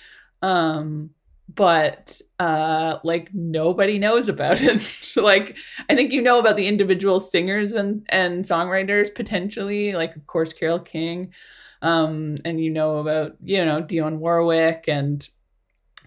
[0.41, 1.11] Um,
[1.55, 5.05] but uh like nobody knows about it.
[5.19, 5.57] Like
[5.89, 10.53] i think you know about the individual singers and and songwriters potentially like of course
[10.53, 11.33] carole king
[11.81, 15.27] um and you know about you know dionne warwick and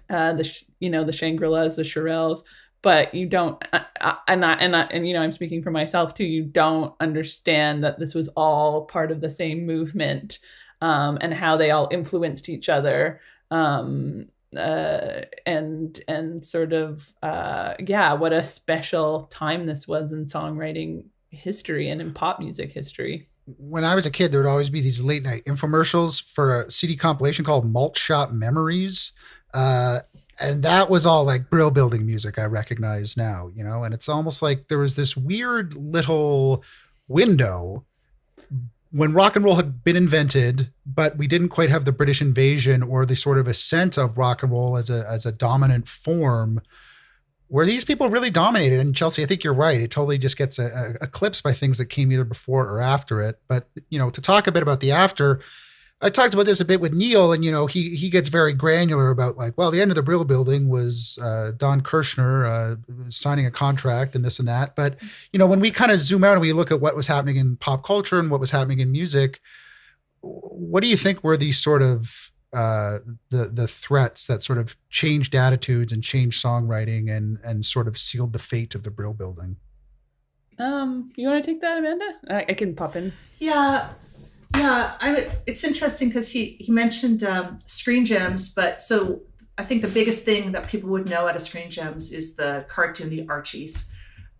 [0.08, 2.42] uh the you know the shangri-las the shirelles
[2.80, 5.70] but you don't uh, uh, and I, and I, and you know i'm speaking for
[5.70, 10.38] myself too you don't understand that this was all part of the same movement
[10.80, 13.20] um and how they all influenced each other
[13.50, 20.26] um uh, and and sort of uh, yeah, what a special time this was in
[20.26, 23.26] songwriting history and in pop music history.
[23.46, 26.70] When I was a kid, there would always be these late night infomercials for a
[26.70, 29.12] CD compilation called Malt Shop Memories.
[29.52, 30.00] Uh,
[30.40, 34.08] and that was all like brill building music I recognize now, you know, and it's
[34.08, 36.64] almost like there was this weird little
[37.08, 37.84] window
[38.92, 42.82] when rock and roll had been invented, but we didn't quite have the British invasion
[42.82, 46.60] or the sort of ascent of rock and roll as a as a dominant form,
[47.48, 48.78] where these people really dominated.
[48.80, 50.66] And Chelsea, I think you're right; it totally just gets a,
[51.00, 53.40] a, eclipsed by things that came either before or after it.
[53.48, 55.40] But you know, to talk a bit about the after,
[56.04, 58.52] I talked about this a bit with Neil, and you know, he he gets very
[58.52, 63.08] granular about like, well, the end of the Brill Building was uh, Don Kirshner uh,
[63.08, 64.74] signing a contract and this and that.
[64.74, 64.96] But
[65.32, 67.36] you know, when we kind of zoom out and we look at what was happening
[67.36, 69.40] in pop culture and what was happening in music,
[70.20, 72.98] what do you think were these sort of uh,
[73.30, 77.96] the the threats that sort of changed attitudes and changed songwriting and and sort of
[77.96, 79.56] sealed the fate of the Brill Building?
[80.58, 82.16] Um, you want to take that, Amanda?
[82.28, 83.12] I, I can pop in.
[83.38, 83.88] Yeah,
[84.54, 89.22] yeah, I, it's interesting because he he mentioned um, Screen Gems, but so
[89.58, 92.64] I think the biggest thing that people would know out of Screen Gems is the
[92.68, 93.90] cartoon, the Archies,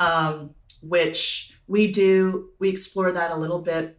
[0.01, 2.51] um, which we do.
[2.59, 3.99] We explore that a little bit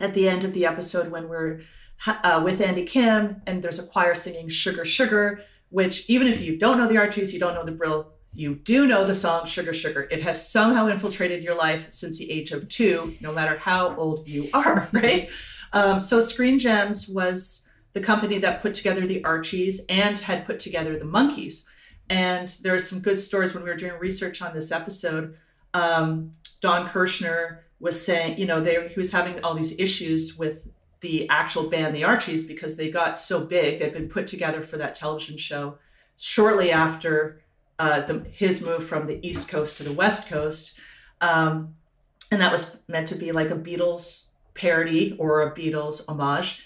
[0.00, 1.60] at the end of the episode when we're
[2.06, 6.56] uh, with Andy Kim, and there's a choir singing "Sugar Sugar," which even if you
[6.56, 9.72] don't know the Archies, you don't know the Brill, you do know the song Sugar
[9.72, 10.06] Sugar.
[10.10, 14.28] It has somehow infiltrated your life since the age of two, no matter how old
[14.28, 15.28] you are, right?
[15.72, 20.60] Um, so Screen Gems was the company that put together the Archies and had put
[20.60, 21.66] together the Monkees.
[22.08, 25.36] And there are some good stories when we were doing research on this episode.
[25.74, 30.68] Um, Don Kirshner was saying, you know, they, he was having all these issues with
[31.00, 33.78] the actual band, the Archies, because they got so big.
[33.78, 35.78] They've been put together for that television show
[36.16, 37.40] shortly after
[37.80, 40.78] uh, the, his move from the East Coast to the West Coast.
[41.22, 41.76] Um,
[42.30, 46.62] and that was meant to be like a Beatles parody or a Beatles homage.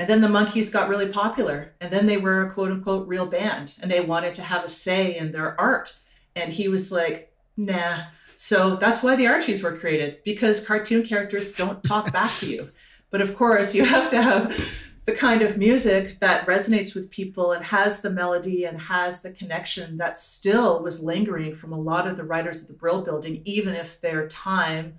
[0.00, 1.74] And then the Monkees got really popular.
[1.82, 4.68] And then they were a quote unquote real band and they wanted to have a
[4.68, 5.98] say in their art.
[6.34, 8.04] And he was like, nah.
[8.34, 12.70] So that's why the Archies were created because cartoon characters don't talk back to you.
[13.10, 14.58] But of course, you have to have
[15.04, 19.30] the kind of music that resonates with people and has the melody and has the
[19.30, 23.42] connection that still was lingering from a lot of the writers of the Brill Building,
[23.44, 24.94] even if their time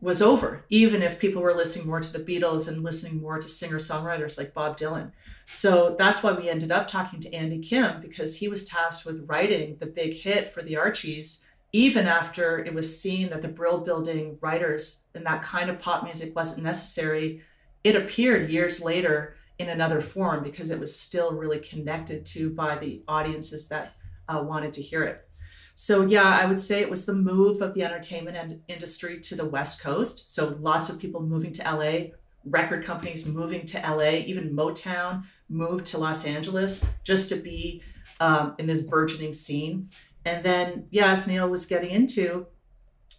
[0.00, 3.48] was over, even if people were listening more to the Beatles and listening more to
[3.48, 5.12] singer songwriters like Bob Dylan.
[5.46, 9.26] So that's why we ended up talking to Andy Kim because he was tasked with
[9.26, 13.78] writing the big hit for the Archies, even after it was seen that the Brill
[13.78, 17.42] Building writers and that kind of pop music wasn't necessary
[17.86, 22.76] it appeared years later in another form because it was still really connected to by
[22.76, 23.92] the audiences that
[24.28, 25.28] uh, wanted to hear it.
[25.76, 29.44] So yeah, I would say it was the move of the entertainment industry to the
[29.44, 30.34] West Coast.
[30.34, 35.86] So lots of people moving to LA, record companies moving to LA, even Motown moved
[35.86, 37.82] to Los Angeles just to be
[38.18, 39.90] um, in this burgeoning scene.
[40.24, 42.48] And then, yeah, as Neil was getting into,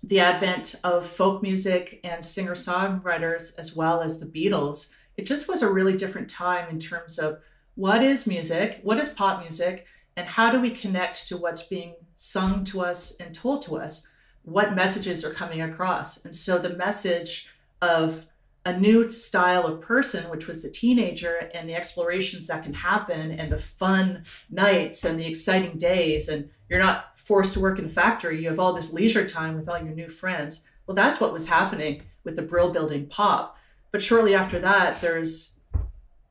[0.04, 5.50] the advent of folk music and singer songwriters, as well as the Beatles, it just
[5.50, 7.40] was a really different time in terms of
[7.76, 9.86] what is music, what is pop music,
[10.16, 14.12] and how do we connect to what's being sung to us and told to us?
[14.44, 16.24] What messages are coming across?
[16.24, 17.48] And so the message
[17.82, 18.28] of
[18.66, 23.32] a new style of person, which was the teenager and the explorations that can happen
[23.32, 26.28] and the fun nights and the exciting days.
[26.28, 28.42] And you're not forced to work in a factory.
[28.42, 30.70] You have all this leisure time with all your new friends.
[30.86, 33.58] Well, that's what was happening with the Brill Building pop.
[33.92, 35.60] But shortly after that, there's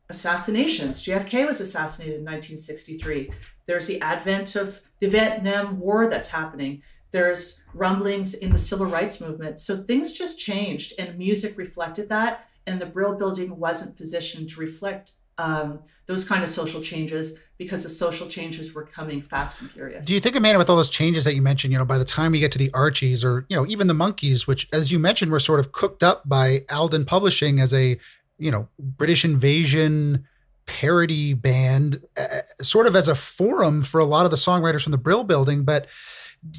[0.08, 1.04] assassinations.
[1.04, 3.30] JFK was assassinated in 1963.
[3.66, 6.82] There's the advent of the Vietnam War that's happening.
[7.10, 9.60] There's rumblings in the civil rights movement.
[9.60, 12.48] So things just changed, and music reflected that.
[12.66, 17.82] And the Brill Building wasn't positioned to reflect um, those kind of social changes because
[17.82, 20.06] the social changes were coming fast and furious.
[20.06, 22.04] Do you think, Amanda, with all those changes that you mentioned, you know, by the
[22.04, 24.98] time you get to the Archies or, you know, even the Monkees, which, as you
[24.98, 27.98] mentioned, were sort of cooked up by Aldon Publishing as a,
[28.38, 30.26] you know, British invasion
[30.66, 34.92] parody band, uh, sort of as a forum for a lot of the songwriters from
[34.92, 35.64] the Brill Building.
[35.64, 35.86] But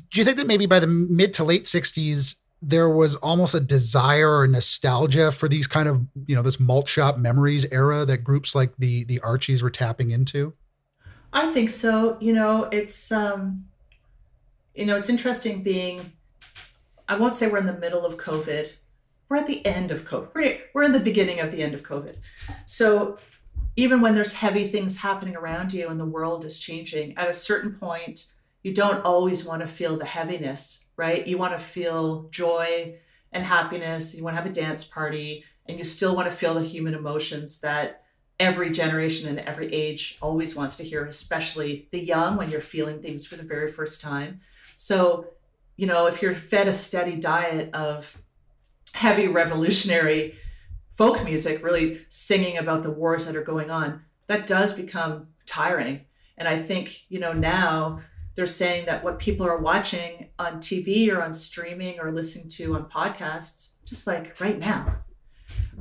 [0.09, 3.59] do you think that maybe by the mid to late '60s there was almost a
[3.59, 8.23] desire or nostalgia for these kind of you know this malt shop memories era that
[8.23, 10.53] groups like the the Archies were tapping into?
[11.33, 12.17] I think so.
[12.19, 13.65] You know, it's um,
[14.73, 16.13] you know, it's interesting being.
[17.09, 18.69] I won't say we're in the middle of COVID.
[19.29, 20.29] We're at the end of COVID.
[20.33, 22.15] We're, we're in the beginning of the end of COVID.
[22.65, 23.17] So
[23.75, 27.33] even when there's heavy things happening around you and the world is changing, at a
[27.33, 28.31] certain point,
[28.63, 31.25] you don't always want to feel the heaviness, right?
[31.25, 32.97] You want to feel joy
[33.31, 34.15] and happiness.
[34.15, 36.93] You want to have a dance party, and you still want to feel the human
[36.93, 38.03] emotions that
[38.39, 43.01] every generation and every age always wants to hear, especially the young when you're feeling
[43.01, 44.41] things for the very first time.
[44.75, 45.27] So,
[45.75, 48.21] you know, if you're fed a steady diet of
[48.93, 50.35] heavy revolutionary
[50.93, 56.01] folk music, really singing about the wars that are going on, that does become tiring.
[56.37, 58.01] And I think, you know, now
[58.37, 62.75] they're saying that what people are watching on TV or on streaming or listening to
[62.75, 64.97] on podcasts, just like right now,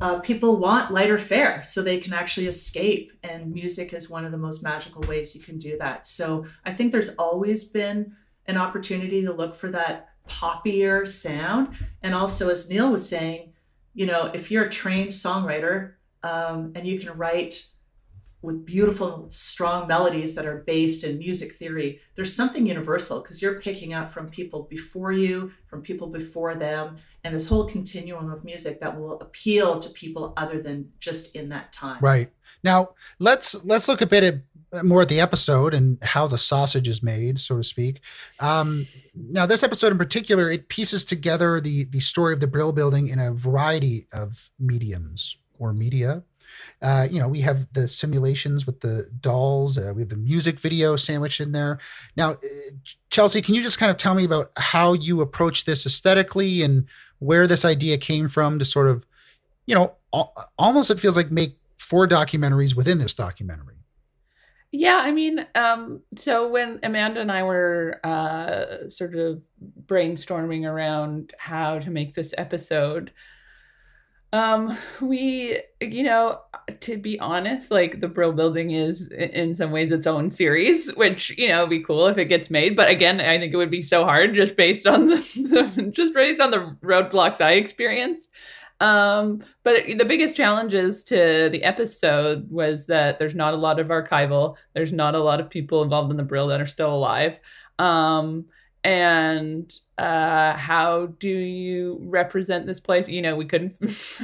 [0.00, 3.12] uh, people want lighter fare so they can actually escape.
[3.22, 6.06] And music is one of the most magical ways you can do that.
[6.06, 11.76] So I think there's always been an opportunity to look for that poppier sound.
[12.02, 13.52] And also, as Neil was saying,
[13.92, 15.92] you know, if you're a trained songwriter
[16.22, 17.66] um, and you can write
[18.46, 23.60] with beautiful, strong melodies that are based in music theory, there's something universal because you're
[23.60, 28.44] picking up from people before you, from people before them, and this whole continuum of
[28.44, 31.98] music that will appeal to people other than just in that time.
[32.00, 32.30] Right.
[32.62, 34.22] Now, let's let's look a bit
[34.72, 38.00] at more at the episode and how the sausage is made, so to speak.
[38.38, 42.72] Um, now, this episode in particular, it pieces together the the story of the Brill
[42.72, 46.22] Building in a variety of mediums or media.
[46.82, 49.78] Uh, you know, we have the simulations with the dolls.
[49.78, 51.78] Uh, we have the music video sandwiched in there.
[52.16, 52.38] Now, uh,
[53.10, 56.86] Chelsea, can you just kind of tell me about how you approach this aesthetically and
[57.18, 59.06] where this idea came from to sort of,
[59.66, 63.76] you know, al- almost it feels like make four documentaries within this documentary.
[64.72, 69.40] Yeah, I mean, um, so when Amanda and I were uh, sort of
[69.86, 73.12] brainstorming around how to make this episode,
[74.32, 76.40] um, we, you know,
[76.80, 81.36] to be honest, like the Brill Building is in some ways its own series, which
[81.38, 82.76] you know be cool if it gets made.
[82.76, 86.40] But again, I think it would be so hard just based on the, just based
[86.40, 88.30] on the roadblocks I experienced.
[88.78, 93.88] Um, but the biggest challenges to the episode was that there's not a lot of
[93.88, 94.56] archival.
[94.74, 97.38] There's not a lot of people involved in the Brill that are still alive.
[97.78, 98.46] Um,
[98.86, 103.08] and uh, how do you represent this place?
[103.08, 103.76] You know, we couldn't,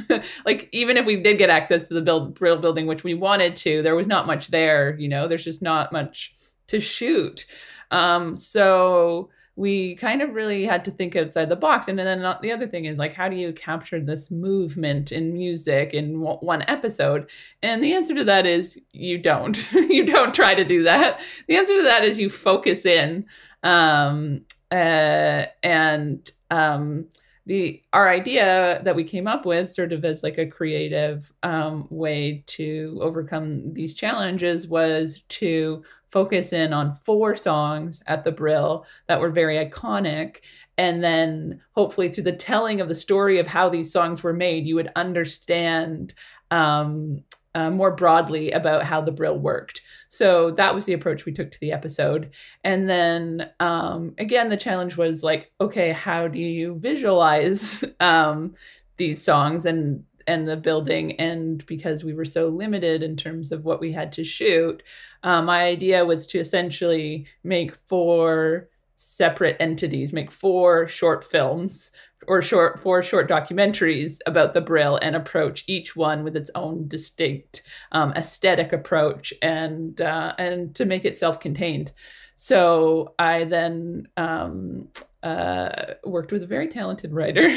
[0.47, 3.57] like, even if we did get access to the build, Brill building, which we wanted
[3.57, 4.97] to, there was not much there.
[5.01, 6.33] You know, there's just not much
[6.69, 7.45] to shoot.
[7.91, 11.89] Um, so we kind of really had to think outside the box.
[11.89, 15.93] And then the other thing is like, how do you capture this movement in music
[15.93, 17.29] in one episode?
[17.65, 19.73] And the answer to that is you don't.
[19.91, 21.21] you don't try to do that.
[21.49, 23.27] The answer to that is you focus in.
[23.63, 24.43] Um,
[24.73, 27.07] uh, and um,
[27.45, 31.87] the our idea that we came up with, sort of as like a creative um,
[31.91, 38.87] way to overcome these challenges, was to focus in on four songs at the Brill
[39.09, 40.39] that were very iconic.
[40.79, 44.67] And then hopefully through the telling of the story of how these songs were made,
[44.67, 46.15] you would understand
[46.51, 47.25] um,
[47.55, 49.83] uh, more broadly about how the Brill worked.
[50.09, 52.31] So that was the approach we took to the episode.
[52.65, 58.55] And then um, again, the challenge was like, okay, how do you visualize um,
[58.97, 61.19] these songs and and the building?
[61.21, 64.83] And because we were so limited in terms of what we had to shoot,
[65.23, 71.91] uh, my idea was to essentially make four separate entities, make four short films
[72.27, 76.89] or short four short documentaries about the Brill and approach each one with its own
[76.89, 77.63] distinct
[77.93, 81.93] um, aesthetic approach and uh, and to make it self-contained.
[82.35, 84.89] So I then um,
[85.23, 87.51] uh, worked with a very talented writer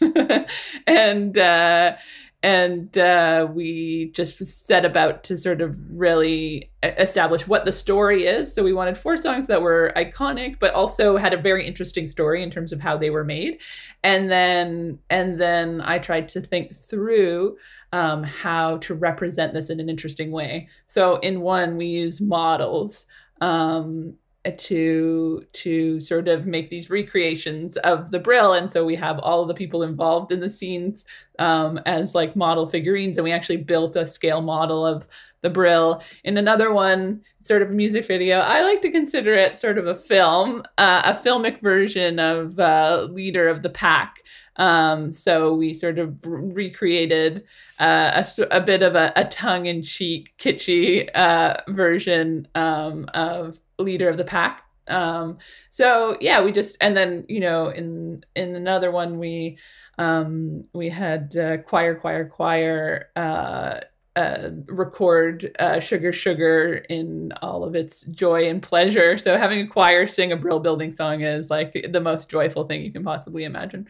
[0.86, 1.96] and uh,
[2.42, 8.54] and uh, we just set about to sort of really establish what the story is.
[8.54, 12.42] So we wanted four songs that were iconic, but also had a very interesting story
[12.42, 13.60] in terms of how they were made.
[14.02, 17.58] And then and then I tried to think through
[17.92, 20.68] um, how to represent this in an interesting way.
[20.86, 23.04] So in one, we use models.
[23.42, 24.14] Um,
[24.56, 29.44] to to sort of make these recreations of the Brill, and so we have all
[29.44, 31.04] the people involved in the scenes
[31.38, 35.06] um, as like model figurines, and we actually built a scale model of
[35.42, 36.02] the Brill.
[36.24, 39.94] In another one, sort of music video, I like to consider it sort of a
[39.94, 44.20] film, uh, a filmic version of uh, Leader of the Pack.
[44.56, 47.44] Um, so we sort of recreated
[47.78, 54.16] uh, a, a, bit of a, a tongue-in-cheek, kitschy uh, version um, of Leader of
[54.16, 54.64] the Pack.
[54.88, 59.58] Um, so yeah, we just and then you know in in another one we
[59.98, 63.80] um, we had uh, choir, choir, choir uh,
[64.16, 69.18] uh, record uh, Sugar Sugar in all of its joy and pleasure.
[69.18, 72.82] So having a choir sing a Brill building song is like the most joyful thing
[72.82, 73.88] you can possibly imagine.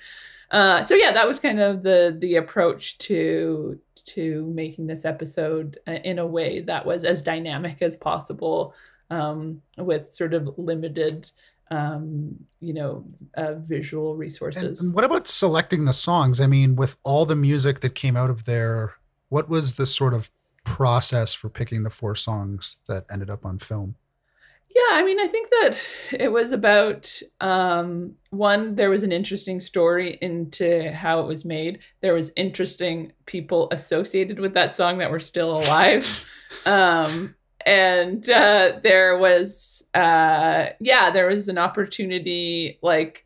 [0.51, 5.78] Uh, so yeah, that was kind of the the approach to to making this episode
[5.86, 8.74] uh, in a way that was as dynamic as possible,
[9.11, 11.30] um, with sort of limited,
[11.70, 13.04] um, you know,
[13.36, 14.80] uh, visual resources.
[14.80, 16.40] And, and what about selecting the songs?
[16.40, 18.94] I mean, with all the music that came out of there
[19.30, 20.30] what was the sort of
[20.64, 23.94] process for picking the four songs that ended up on film?
[24.68, 25.82] Yeah, I mean, I think that
[26.12, 28.76] it was about um, one.
[28.76, 31.80] There was an interesting story into how it was made.
[32.02, 36.24] There was interesting people associated with that song that were still alive,
[36.66, 37.34] um,
[37.66, 43.24] and uh, there was, uh, yeah, there was an opportunity like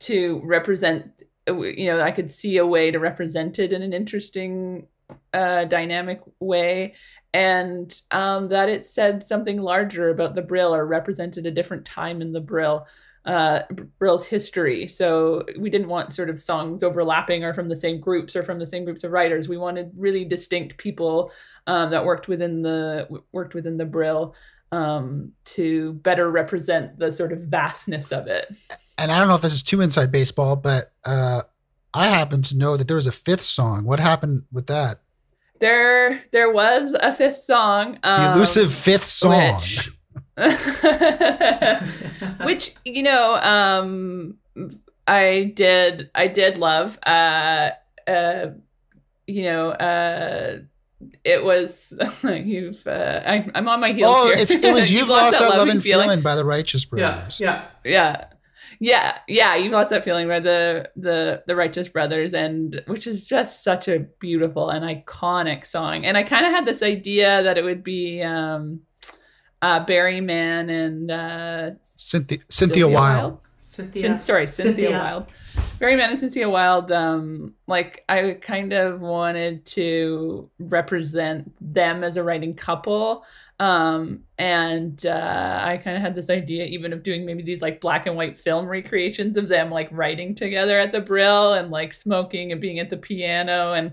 [0.00, 1.22] to represent.
[1.46, 4.86] You know, I could see a way to represent it in an interesting
[5.32, 6.94] uh, dynamic way
[7.32, 12.20] and um, that it said something larger about the Brill or represented a different time
[12.22, 12.86] in the Brill
[13.26, 13.60] uh,
[13.98, 14.86] Brill's history.
[14.86, 18.58] So we didn't want sort of songs overlapping or from the same groups or from
[18.58, 19.48] the same groups of writers.
[19.48, 21.30] We wanted really distinct people
[21.66, 24.34] um, that worked within the worked within the Brill
[24.72, 28.50] um, to better represent the sort of vastness of it.
[28.96, 31.42] And I don't know if this is too inside baseball, but uh,
[31.92, 33.84] I happen to know that there was a fifth song.
[33.84, 35.00] What happened with that?
[35.58, 37.98] There, there was a fifth song.
[38.02, 39.56] Um, the elusive fifth song.
[39.56, 39.90] Which,
[42.44, 44.38] which you know, um,
[45.06, 46.98] I did, I did love.
[47.06, 47.70] Uh,
[48.06, 48.46] uh,
[49.26, 50.58] you know, uh,
[51.24, 52.86] it was you've.
[52.86, 54.10] Uh, I, am on my heels.
[54.10, 54.38] Oh, here.
[54.38, 56.06] it's it was you've lost, lost that loving feeling.
[56.06, 57.38] feeling by the Righteous Brothers.
[57.38, 58.24] Yeah, yeah, yeah
[58.80, 63.26] yeah yeah you've lost that feeling by the the the righteous brothers and which is
[63.26, 67.58] just such a beautiful and iconic song and i kind of had this idea that
[67.58, 68.80] it would be um
[69.62, 73.16] uh barry mann and uh cynthia cynthia, cynthia wilde.
[73.16, 75.26] wilde cynthia sorry cynthia, cynthia wilde
[75.80, 82.18] Barry Mann and Cynthia Wilde, um, like I kind of wanted to represent them as
[82.18, 83.24] a writing couple.
[83.60, 87.78] Um, and uh, I kind of had this idea even of doing maybe these like
[87.78, 91.92] black and white film recreations of them like writing together at the Brill and like
[91.92, 93.74] smoking and being at the piano.
[93.74, 93.90] And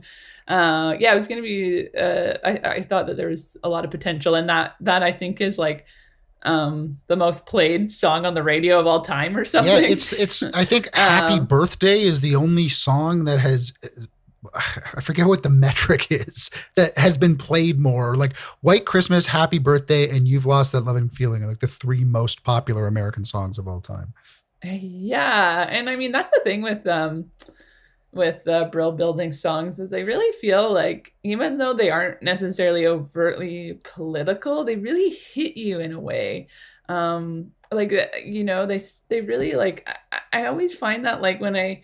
[0.48, 3.68] uh, yeah, it was going to be, uh, I, I thought that there was a
[3.68, 4.36] lot of potential.
[4.36, 5.86] And that, that I think is like,
[6.44, 9.74] um the most played song on the radio of all time or something.
[9.74, 13.74] Yeah, it's it's I think Happy um, Birthday is the only song that has
[14.54, 18.16] I forget what the metric is that has been played more.
[18.16, 22.04] Like White Christmas, Happy Birthday, and You've Lost That Loving Feeling are like the three
[22.04, 24.14] most popular American songs of all time.
[24.64, 25.68] Yeah.
[25.70, 27.32] And I mean that's the thing with um
[28.12, 32.86] with uh, Brill building songs is they really feel like even though they aren't necessarily
[32.88, 36.48] overtly political, they really hit you in a way.
[36.90, 38.80] Um, like uh, you know, they
[39.10, 39.88] they really like.
[40.12, 41.82] I, I always find that like when I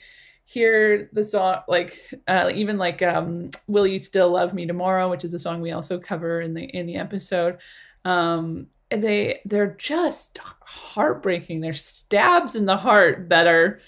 [0.54, 5.26] hear the song, like uh, even like um, "Will You Still Love Me Tomorrow," which
[5.26, 7.58] is a song we also cover in the in the episode.
[8.06, 11.62] Um, they they're just heartbreaking.
[11.62, 13.80] They're stabs in the heart that are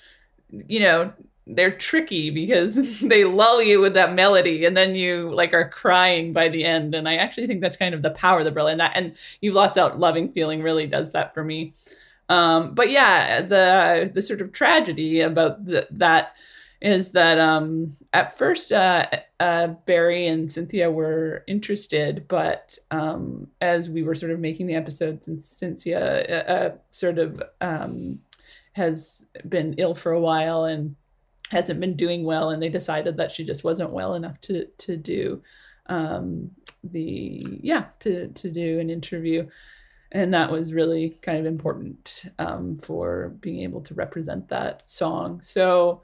[0.67, 1.13] you know
[1.47, 6.33] they're tricky because they lull you with that melody and then you like are crying
[6.33, 8.67] by the end and i actually think that's kind of the power of the Brill
[8.67, 11.73] and that and you've lost that loving feeling really does that for me
[12.29, 16.35] um, but yeah the the sort of tragedy about the, that
[16.81, 19.05] is that um, at first uh,
[19.39, 24.75] uh, barry and cynthia were interested but um, as we were sort of making the
[24.75, 28.19] episodes and cynthia uh, uh sort of um,
[28.73, 30.95] has been ill for a while and
[31.51, 34.97] hasn't been doing well and they decided that she just wasn't well enough to to
[34.97, 35.41] do
[35.87, 36.49] um
[36.91, 39.47] the yeah to to do an interview.
[40.11, 45.41] And that was really kind of important um, for being able to represent that song.
[45.41, 46.03] So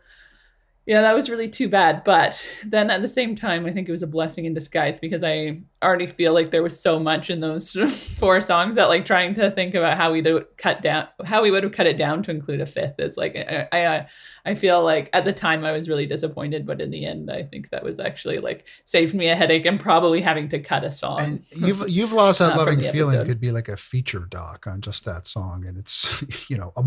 [0.92, 2.04] yeah, that was really too bad.
[2.04, 5.24] But then at the same time, I think it was a blessing in disguise because
[5.24, 7.72] I already feel like there was so much in those
[8.20, 11.50] four songs that like trying to think about how we would cut down, how we
[11.50, 12.96] would have cut it down to include a fifth.
[13.00, 14.08] It's like I, I,
[14.46, 17.44] I feel like at the time I was really disappointed, but in the end, I
[17.44, 20.92] think that was actually like saved me a headache and probably having to cut a
[20.92, 21.22] song.
[21.22, 23.28] And you've you've lost that loving feeling episode.
[23.28, 26.82] could be like a feature doc on just that song, and it's you know a,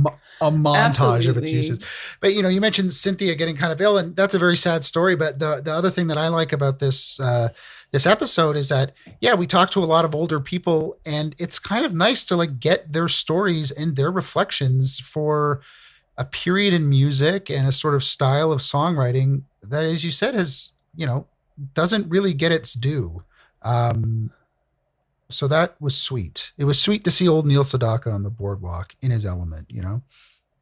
[0.46, 1.84] a montage of its uses.
[2.20, 4.84] But you know, you mentioned Cynthia getting kind of ill, and that's a very sad
[4.84, 5.16] story.
[5.16, 7.50] But the the other thing that I like about this uh,
[7.92, 11.58] this episode is that yeah, we talk to a lot of older people, and it's
[11.58, 15.60] kind of nice to like get their stories and their reflections for
[16.16, 20.34] a period in music and a sort of style of songwriting that, as you said,
[20.34, 21.26] has you know
[21.74, 23.22] doesn't really get its due.
[23.62, 24.30] Um,
[25.30, 26.52] so that was sweet.
[26.58, 29.82] It was sweet to see old Neil Sedaka on the boardwalk in his element, you
[29.82, 30.02] know?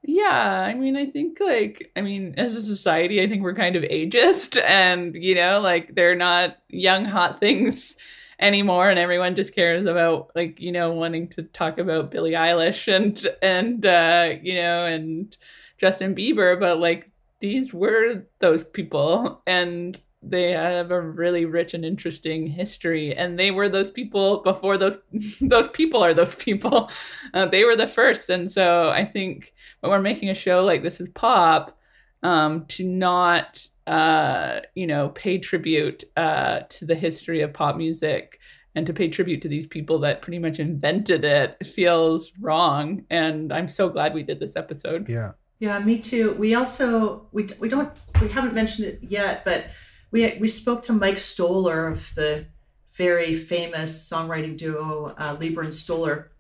[0.04, 3.76] Yeah, I mean, I think like, I mean, as a society, I think we're kind
[3.76, 7.96] of ageist and, you know, like they're not young, hot things
[8.40, 8.90] anymore.
[8.90, 13.24] And everyone just cares about like, you know, wanting to talk about Billie Eilish and,
[13.42, 15.36] and, uh, you know, and
[15.78, 16.58] Justin Bieber.
[16.58, 17.08] But like,
[17.40, 23.50] these were those people and they have a really rich and interesting history and they
[23.50, 24.96] were those people before those
[25.40, 26.88] those people are those people
[27.34, 30.82] uh, they were the first and so i think when we're making a show like
[30.82, 31.78] this is pop
[32.22, 38.38] um, to not uh, you know pay tribute uh, to the history of pop music
[38.74, 43.52] and to pay tribute to these people that pretty much invented it feels wrong and
[43.52, 45.32] i'm so glad we did this episode Yeah.
[45.62, 46.32] Yeah, me too.
[46.32, 47.88] We also we we don't
[48.20, 49.66] we haven't mentioned it yet, but
[50.10, 52.46] we we spoke to Mike Stoller of the
[52.90, 56.32] very famous songwriting duo uh, Leiber and Stoller,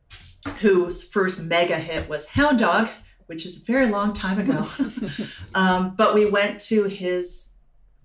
[0.58, 2.88] whose first mega hit was Hound Dog,
[3.32, 4.66] which is a very long time ago.
[5.54, 7.54] um, but we went to his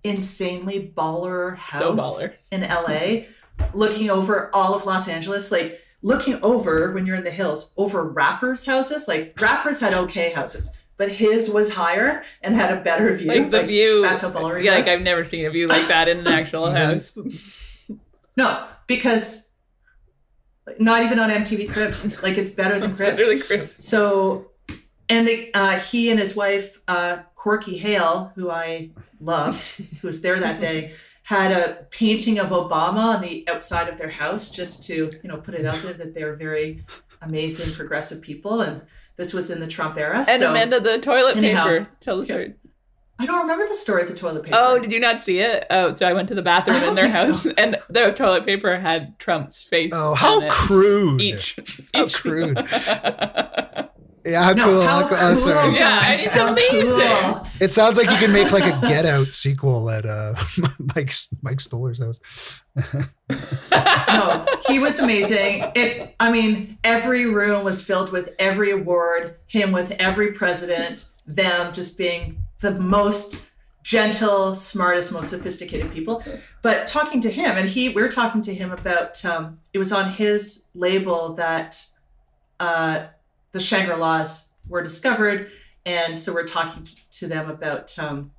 [0.04, 2.36] insanely baller house So baller.
[2.52, 3.26] in LA,
[3.74, 8.04] looking over all of Los Angeles, like looking over when you're in the hills over
[8.04, 9.08] rappers' houses.
[9.08, 13.28] Like rappers had okay houses, but his was higher and had a better view.
[13.28, 14.86] like the view That's how baller yeah was.
[14.86, 17.18] like i've never seen a view like that in an actual house
[18.38, 19.52] no, because
[20.80, 22.22] not even on MTV Cribs.
[22.24, 23.18] Like it's better than Cribs.
[23.18, 23.84] Literally Cribs.
[23.84, 24.52] So,
[25.10, 29.62] and they, uh, he and his wife, uh, Corky Hale, who I loved,
[30.02, 30.94] who was there that day,
[31.24, 35.38] had a painting of Obama on the outside of their house just to, you know,
[35.38, 36.86] put it out there that they're very
[37.22, 38.62] amazing, progressive people.
[38.62, 38.82] And
[39.18, 40.20] this was in the Trump era.
[40.20, 41.64] And so Amanda, the toilet Anyhow.
[41.64, 41.88] paper.
[42.00, 42.28] Tell us.
[42.28, 42.54] story.
[43.20, 44.56] I don't remember the story of the toilet paper.
[44.58, 45.66] Oh, did you not see it?
[45.72, 47.52] Oh, so I went to the bathroom in their house, so.
[47.58, 49.92] and the toilet paper had Trump's face.
[49.94, 50.52] Oh, on how it.
[50.52, 51.20] crude.
[51.20, 51.58] Each,
[51.96, 52.14] How each.
[52.22, 52.58] crude.
[54.28, 54.82] yeah, Yeah, how No, cool.
[54.82, 55.18] how how cool.
[55.20, 55.76] oh, sorry.
[55.76, 55.76] cool.
[56.26, 56.82] it's How amazing.
[56.82, 57.48] cool.
[57.60, 60.36] It sounds like you can make like a Get Out sequel at uh,
[60.96, 62.62] Mike Mike Stoller's house.
[64.08, 65.64] no, he was amazing.
[65.76, 71.74] It, I mean, every room was filled with every award, him with every president, them
[71.74, 73.42] just being the most
[73.84, 76.24] gentle, smartest, most sophisticated people.
[76.62, 79.24] But talking to him, and he, we are talking to him about.
[79.26, 81.86] Um, it was on his label that
[82.60, 83.06] uh,
[83.58, 85.52] the Shangri La's were discovered,
[85.86, 88.32] and so we're talking to them about um,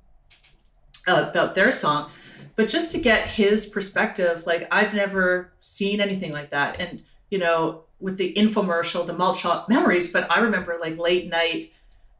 [1.07, 2.11] about their song.
[2.55, 6.79] But just to get his perspective like i've never seen anything like that.
[6.79, 11.27] And you know with the infomercial the malt shop memories but i remember like late
[11.27, 11.71] night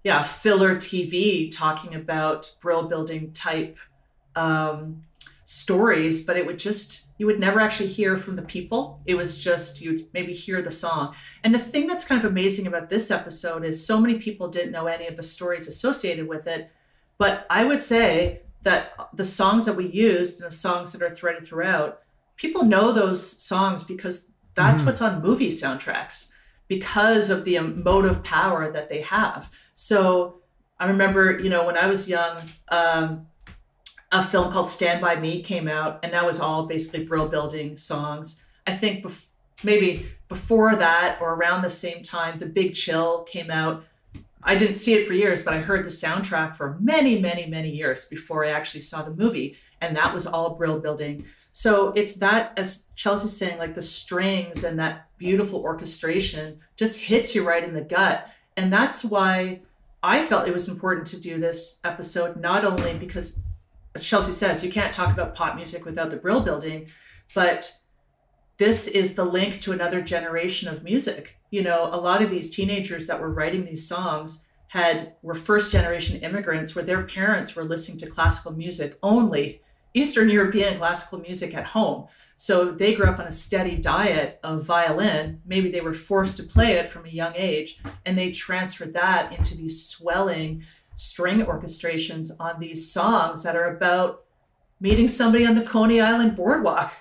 [0.03, 3.77] yeah filler tv talking about brill building type
[4.35, 5.03] um,
[5.53, 9.39] stories but it would just you would never actually hear from the people it was
[9.39, 13.09] just you'd maybe hear the song and the thing that's kind of amazing about this
[13.09, 16.69] episode is so many people didn't know any of the stories associated with it
[17.17, 21.15] but i would say that the songs that we used and the songs that are
[21.15, 22.01] threaded throughout,
[22.35, 24.85] people know those songs because that's Mhm.
[24.85, 26.31] what's on movie soundtracks
[26.67, 29.49] because of the emotive power that they have.
[29.75, 30.41] So
[30.77, 32.35] I remember, you know, when I was young,
[32.67, 33.27] um,
[34.11, 37.77] a film called Stand By Me came out, and that was all basically Brill building
[37.77, 38.43] songs.
[38.65, 39.29] I think bef-
[39.63, 43.83] maybe before that or around the same time, The Big Chill came out.
[44.41, 47.69] I didn't see it for years, but I heard the soundtrack for many, many, many
[47.69, 49.57] years before I actually saw the movie.
[49.81, 51.25] And that was all Brill building.
[51.51, 57.35] So it's that, as Chelsea's saying, like the strings and that beautiful orchestration just hits
[57.35, 58.29] you right in the gut.
[58.55, 59.61] And that's why
[60.01, 63.39] I felt it was important to do this episode, not only because,
[63.95, 66.87] as Chelsea says, you can't talk about pop music without the Brill building,
[67.33, 67.73] but
[68.57, 71.37] this is the link to another generation of music.
[71.49, 75.71] You know, a lot of these teenagers that were writing these songs, had were first
[75.71, 79.61] generation immigrants where their parents were listening to classical music only
[79.93, 84.63] eastern european classical music at home so they grew up on a steady diet of
[84.63, 88.93] violin maybe they were forced to play it from a young age and they transferred
[88.93, 90.63] that into these swelling
[90.99, 94.23] string orchestrations on these songs that are about
[94.81, 96.93] meeting somebody on the coney island boardwalk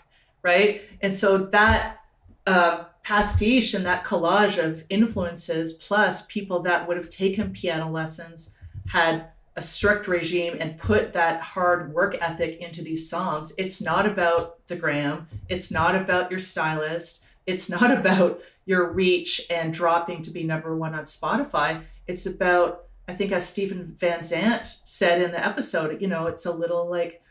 [0.42, 1.98] right and so that
[2.46, 8.54] uh, pastiche and that collage of influences, plus people that would have taken piano lessons,
[8.88, 13.52] had a strict regime, and put that hard work ethic into these songs.
[13.56, 19.46] It's not about the gram, it's not about your stylist, it's not about your reach
[19.48, 21.82] and dropping to be number one on Spotify.
[22.06, 26.44] It's about, I think, as Stephen Van Zandt said in the episode, you know, it's
[26.44, 27.22] a little like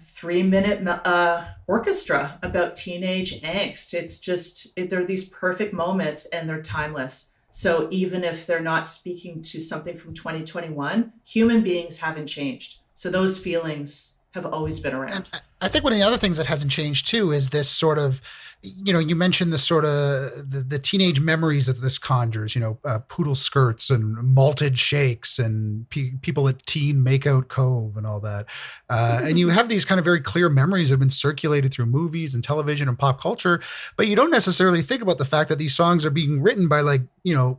[0.00, 3.92] three minute uh, orchestra about teenage angst.
[3.92, 7.32] It's just, it, they're these perfect moments and they're timeless.
[7.50, 12.78] So even if they're not speaking to something from 2021, human beings haven't changed.
[12.94, 15.28] So those feelings have always been around.
[15.32, 17.98] And I think one of the other things that hasn't changed too is this sort
[17.98, 18.22] of
[18.62, 22.60] you know, you mentioned the sort of the, the teenage memories that this conjures, you
[22.60, 28.06] know, uh, poodle skirts and malted shakes and pe- people at teen makeout cove and
[28.06, 28.44] all that.
[28.90, 31.86] Uh, and you have these kind of very clear memories that have been circulated through
[31.86, 33.62] movies and television and pop culture,
[33.96, 36.80] but you don't necessarily think about the fact that these songs are being written by
[36.82, 37.58] like, you know,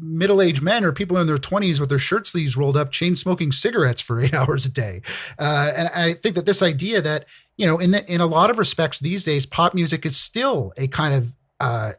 [0.00, 3.52] middle-aged men or people in their 20s with their shirt sleeves rolled up, chain smoking
[3.52, 5.00] cigarettes for eight hours a day.
[5.38, 7.24] Uh, and I think that this idea that
[7.56, 10.72] you know, in the, in a lot of respects these days, pop music is still
[10.76, 11.92] a kind of uh,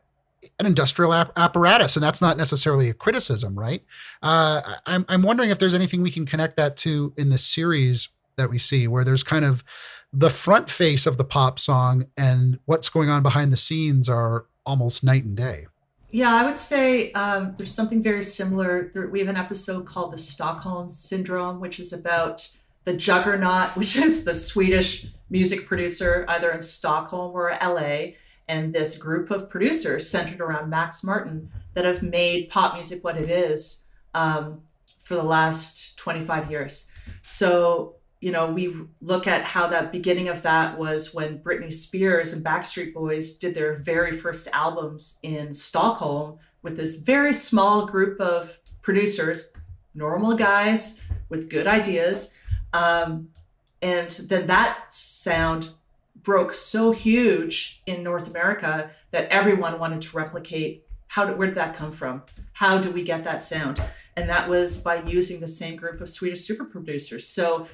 [0.59, 3.83] an industrial ap- apparatus, and that's not necessarily a criticism, right?
[4.21, 8.09] Uh, I'm I'm wondering if there's anything we can connect that to in the series
[8.35, 9.63] that we see, where there's kind of
[10.11, 14.45] the front face of the pop song and what's going on behind the scenes are
[14.65, 15.65] almost night and day.
[16.11, 18.91] Yeah, I would say um, there's something very similar.
[19.11, 22.47] We have an episode called the Stockholm Syndrome, which is about
[22.83, 28.13] the juggernaut, which is the Swedish music producer, either in Stockholm or LA,
[28.47, 33.17] and this group of producers centered around Max Martin that have made pop music what
[33.17, 34.61] it is um,
[34.99, 36.91] for the last 25 years.
[37.23, 42.33] So, you know, we look at how that beginning of that was when Britney Spears
[42.33, 48.19] and Backstreet Boys did their very first albums in Stockholm with this very small group
[48.19, 49.51] of producers,
[49.95, 52.37] normal guys with good ideas
[52.73, 53.29] um,
[53.81, 55.69] and then that sound
[56.21, 60.85] broke so huge in North America that everyone wanted to replicate.
[61.07, 62.23] How did, where did that come from?
[62.53, 63.81] How do we get that sound?
[64.15, 67.27] And that was by using the same group of Swedish super producers.
[67.27, 67.67] So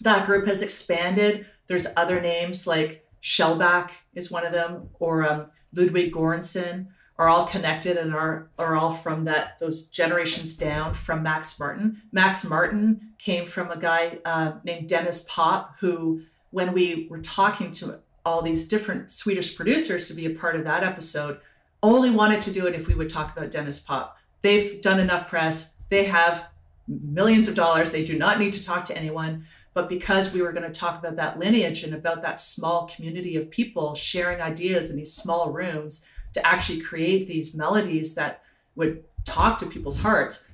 [0.00, 1.46] that group has expanded.
[1.66, 7.46] There's other names like Shellback is one of them, or um, Ludwig Göransson are all
[7.46, 12.02] connected and are are all from that those generations down from Max Martin.
[12.10, 17.72] Max Martin came from a guy uh, named Denniz Pop, who when we were talking
[17.72, 21.40] to all these different Swedish producers to be a part of that episode,
[21.82, 24.16] only wanted to do it if we would talk about Denniz Pop.
[24.42, 25.76] They've done enough press.
[25.88, 26.48] They have
[26.86, 27.90] millions of dollars.
[27.90, 29.46] They do not need to talk to anyone.
[29.74, 33.36] But because we were going to talk about that lineage and about that small community
[33.36, 38.42] of people sharing ideas in these small rooms, to actually create these melodies that
[38.74, 40.48] would talk to people's hearts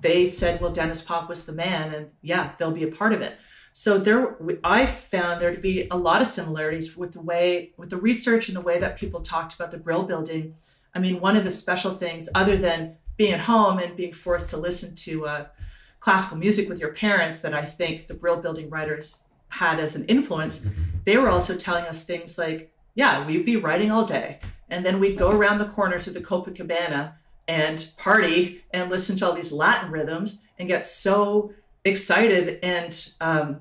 [0.00, 3.20] they said well denniz pop was the man and yeah they'll be a part of
[3.20, 3.36] it.
[3.72, 7.90] So there i found there to be a lot of similarities with the way with
[7.90, 10.54] the research and the way that people talked about the brill building.
[10.94, 14.50] I mean one of the special things other than being at home and being forced
[14.50, 15.46] to listen to uh,
[16.00, 20.04] classical music with your parents that i think the brill building writers had as an
[20.04, 20.66] influence
[21.04, 24.38] they were also telling us things like yeah we'd be writing all day
[24.74, 27.12] and then we'd go around the corner to the Copacabana
[27.46, 31.52] and party and listen to all these Latin rhythms and get so
[31.84, 33.60] excited and um,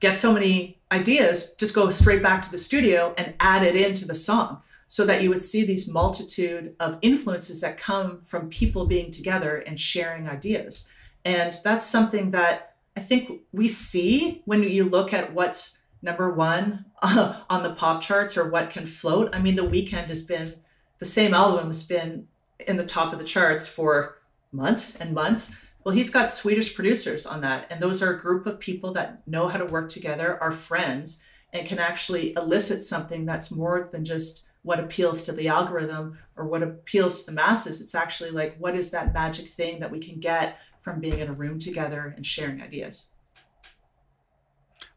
[0.00, 4.04] get so many ideas, just go straight back to the studio and add it into
[4.04, 8.86] the song so that you would see these multitude of influences that come from people
[8.86, 10.88] being together and sharing ideas.
[11.24, 16.84] And that's something that I think we see when you look at what's number one
[17.00, 19.30] uh, on the pop charts or what can float.
[19.32, 20.56] I mean, The Weeknd has been
[20.98, 22.28] the same album has been
[22.60, 24.18] in the top of the charts for
[24.52, 25.56] months and months.
[25.82, 29.26] Well, he's got Swedish producers on that, and those are a group of people that
[29.26, 34.04] know how to work together, are friends, and can actually elicit something that's more than
[34.04, 37.80] just what appeals to the algorithm or what appeals to the masses.
[37.80, 41.28] It's actually like, what is that magic thing that we can get from being in
[41.28, 43.11] a room together and sharing ideas?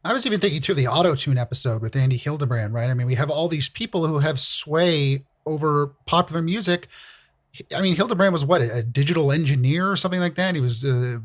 [0.06, 2.88] I was even thinking too the auto tune episode with Andy Hildebrand, right?
[2.88, 6.86] I mean, we have all these people who have sway over popular music.
[7.74, 10.54] I mean, Hildebrand was what a digital engineer or something like that.
[10.54, 11.18] He was uh,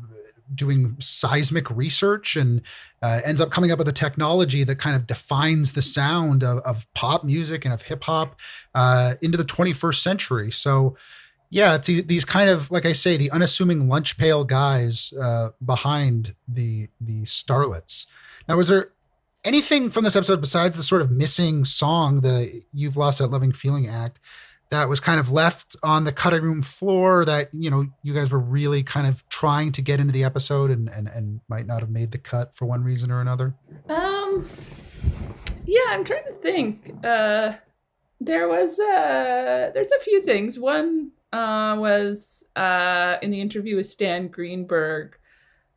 [0.52, 2.60] doing seismic research and
[3.02, 6.58] uh, ends up coming up with a technology that kind of defines the sound of,
[6.58, 8.38] of pop music and of hip hop
[8.74, 10.50] uh, into the 21st century.
[10.50, 10.96] So,
[11.50, 16.34] yeah, it's these kind of like I say, the unassuming lunch pail guys uh, behind
[16.48, 18.06] the the starlets.
[18.48, 18.90] Now, was there
[19.44, 23.52] anything from this episode besides the sort of missing song, the "You've Lost That Loving
[23.52, 24.20] Feeling" act?
[24.72, 28.30] that was kind of left on the cutting room floor that you know you guys
[28.32, 31.80] were really kind of trying to get into the episode and and, and might not
[31.80, 33.54] have made the cut for one reason or another
[33.90, 34.42] Um,
[35.66, 36.94] yeah, I'm trying to think.
[37.04, 37.52] Uh,
[38.20, 40.58] there was uh, there's a few things.
[40.58, 45.18] One uh, was uh, in the interview with Stan Greenberg.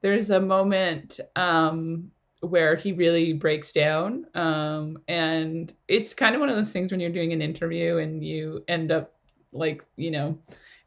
[0.01, 2.11] There's a moment um,
[2.45, 6.99] where he really breaks down, um, and it's kind of one of those things when
[6.99, 9.13] you're doing an interview and you end up
[9.51, 10.37] like you know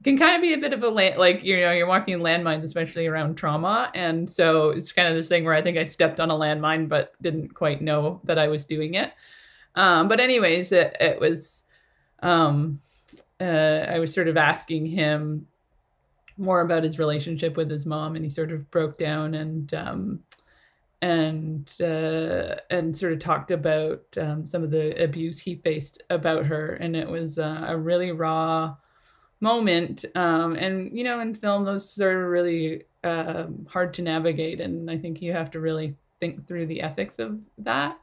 [0.04, 2.20] can kind of be a bit of a land, like you know you're walking in
[2.20, 5.84] landmines especially around trauma and so it's kind of this thing where i think i
[5.84, 9.12] stepped on a landmine but didn't quite know that i was doing it.
[9.74, 11.64] Um, but anyways it, it was
[12.22, 12.78] um,
[13.40, 13.44] uh,
[13.88, 15.46] i was sort of asking him
[16.36, 20.20] more about his relationship with his mom and he sort of broke down and um,
[21.00, 26.46] and uh, and sort of talked about um, some of the abuse he faced about
[26.46, 28.74] her, and it was uh, a really raw
[29.40, 30.04] moment.
[30.14, 34.98] Um, and you know, in film, those are really um, hard to navigate, and I
[34.98, 37.98] think you have to really think through the ethics of that.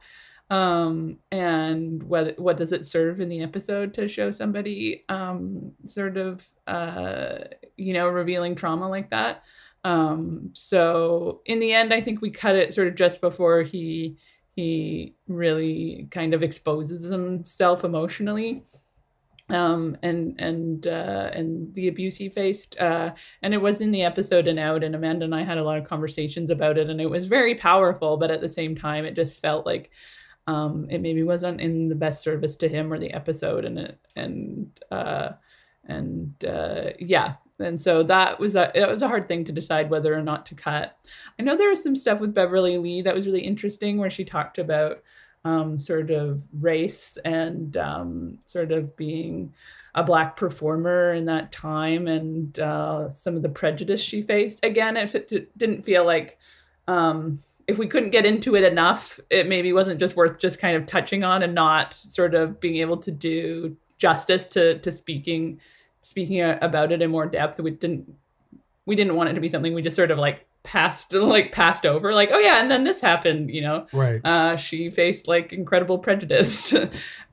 [0.48, 6.16] Um, and what what does it serve in the episode to show somebody um, sort
[6.16, 7.38] of uh,
[7.76, 9.42] you know revealing trauma like that?
[9.86, 14.16] Um, so in the end, I think we cut it sort of just before he
[14.56, 18.64] he really kind of exposes himself emotionally
[19.48, 22.76] um, and and uh, and the abuse he faced.
[22.80, 23.12] Uh,
[23.42, 24.82] and it was in the episode and out.
[24.82, 27.54] And Amanda and I had a lot of conversations about it, and it was very
[27.54, 28.16] powerful.
[28.16, 29.92] But at the same time, it just felt like
[30.48, 33.64] um, it maybe wasn't in the best service to him or the episode.
[33.64, 35.28] And it and uh,
[35.84, 39.90] and uh, yeah, and so that was a it was a hard thing to decide
[39.90, 40.98] whether or not to cut.
[41.38, 44.24] I know there was some stuff with Beverly Lee that was really interesting where she
[44.24, 45.02] talked about
[45.44, 49.54] um, sort of race and um, sort of being
[49.94, 54.60] a black performer in that time and uh, some of the prejudice she faced.
[54.62, 56.38] Again, if it didn't feel like
[56.88, 60.76] um, if we couldn't get into it enough, it maybe wasn't just worth just kind
[60.76, 65.58] of touching on and not sort of being able to do justice to to speaking
[66.06, 67.58] speaking about it in more depth.
[67.60, 68.14] We didn't
[68.86, 71.84] we didn't want it to be something we just sort of like passed like passed
[71.84, 73.86] over like oh yeah and then this happened you know?
[73.92, 74.20] Right.
[74.24, 76.72] Uh she faced like incredible prejudice.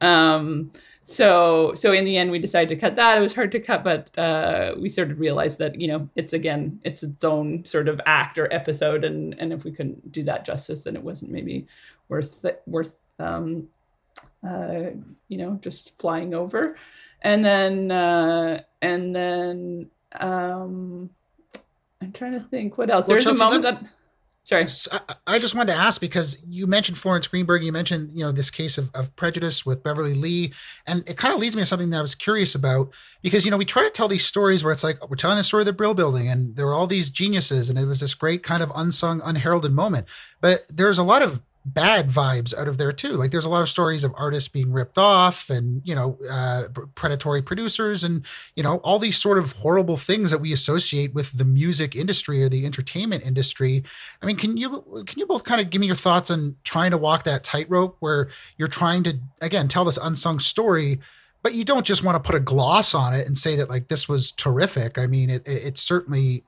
[0.02, 0.72] Um
[1.06, 3.18] so so in the end we decided to cut that.
[3.18, 6.34] It was hard to cut but uh we sort of realized that you know it's
[6.34, 10.24] again it's its own sort of act or episode and and if we couldn't do
[10.24, 11.68] that justice then it wasn't maybe
[12.10, 13.68] worth worth um
[14.48, 14.90] uh
[15.28, 16.76] you know just flying over
[17.24, 21.10] and then uh and then um
[22.02, 23.08] i'm trying to think what else?
[23.08, 23.84] Well, there's Chelsea, a moment that
[24.44, 24.66] sorry.
[25.26, 28.50] I just wanted to ask because you mentioned Florence Greenberg, you mentioned you know this
[28.50, 30.54] case of, of prejudice with Beverly Lee,
[30.86, 33.52] and it kind of leads me to something that I was curious about because you
[33.52, 35.66] know we try to tell these stories where it's like we're telling the story of
[35.66, 38.62] the Brill Building, and there were all these geniuses, and it was this great kind
[38.62, 40.08] of unsung, unheralded moment,
[40.42, 43.14] but there's a lot of bad vibes out of there too.
[43.14, 46.64] Like there's a lot of stories of artists being ripped off, and you know uh,
[46.96, 51.38] predatory producers, and you know all these sort of horrible things that we associate with
[51.38, 53.84] the music industry or the entertainment industry.
[54.22, 56.92] I mean, can you can you both kind of give me your thoughts on trying
[56.92, 61.00] to walk that tightrope where you're trying to again tell this unsung story,
[61.42, 63.88] but you don't just want to put a gloss on it and say that like
[63.88, 64.98] this was terrific.
[64.98, 66.44] I mean, it it, it certainly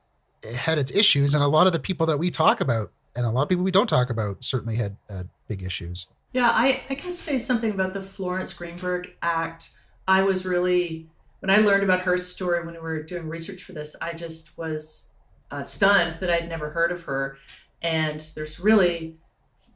[0.57, 3.29] had its issues, and a lot of the people that we talk about and a
[3.29, 6.07] lot of people we don't talk about certainly had uh, big issues.
[6.33, 9.71] Yeah, I, I can say something about the Florence Greenberg Act.
[10.07, 11.07] I was really,
[11.39, 14.57] when I learned about her story when we were doing research for this, I just
[14.57, 15.11] was
[15.49, 17.37] uh, stunned that I'd never heard of her.
[17.81, 19.15] And there's really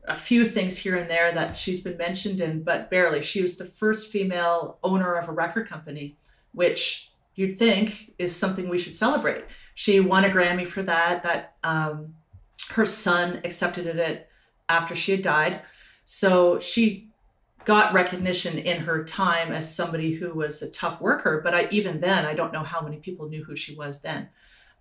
[0.06, 3.22] a few things here and there that she's been mentioned in, but barely.
[3.22, 6.18] She was the first female owner of a record company,
[6.52, 9.46] which you'd think is something we should celebrate.
[9.76, 11.24] She won a Grammy for that.
[11.24, 12.16] That um,
[12.72, 14.30] her son accepted it
[14.68, 15.62] after she had died.
[16.05, 17.10] So she
[17.66, 21.41] got recognition in her time as somebody who was a tough worker.
[21.43, 24.30] But I, even then, I don't know how many people knew who she was then.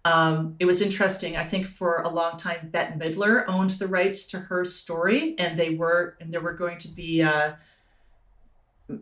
[0.04, 1.36] Um, it was interesting.
[1.36, 5.58] I think for a long time, Bette Midler owned the rights to her story, and
[5.58, 7.54] they were, and there were going to be uh,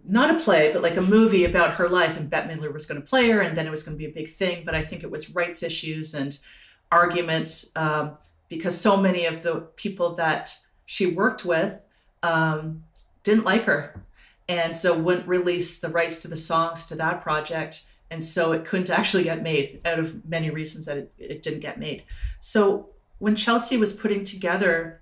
[0.09, 3.01] not a play, but like a movie about her life, and Bette Midler was going
[3.01, 4.65] to play her, and then it was going to be a big thing.
[4.65, 6.39] But I think it was rights issues and
[6.91, 8.17] arguments um,
[8.49, 11.83] because so many of the people that she worked with
[12.23, 12.85] um,
[13.23, 14.03] didn't like her,
[14.49, 18.65] and so wouldn't release the rights to the songs to that project, and so it
[18.65, 22.05] couldn't actually get made out of many reasons that it, it didn't get made.
[22.41, 25.01] So when Chelsea was putting together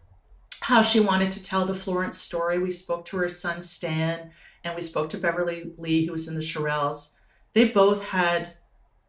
[0.63, 4.31] how she wanted to tell the Florence story, we spoke to her son Stan
[4.63, 7.17] and we spoke to Beverly Lee, who was in the Shirelles.
[7.53, 8.55] They both had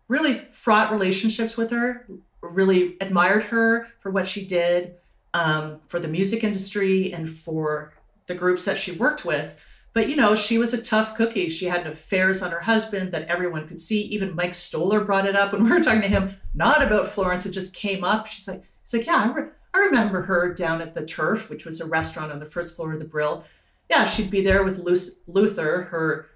[0.10, 2.06] really fraught relationships with her,
[2.50, 4.96] really admired her for what she did
[5.34, 7.94] um, for the music industry and for
[8.28, 9.60] the groups that she worked with.
[9.94, 11.48] But you know, she was a tough cookie.
[11.48, 14.02] She had affairs on her husband that everyone could see.
[14.02, 17.46] Even Mike Stoller brought it up when we were talking to him, not about Florence.
[17.46, 18.28] It just came up.
[18.28, 21.66] She's like, "He's like, yeah, I, re- I remember her down at the Turf, which
[21.66, 23.46] was a restaurant on the first floor of the Brill
[23.90, 24.80] yeah, she'd be there with
[25.28, 26.28] Luther, her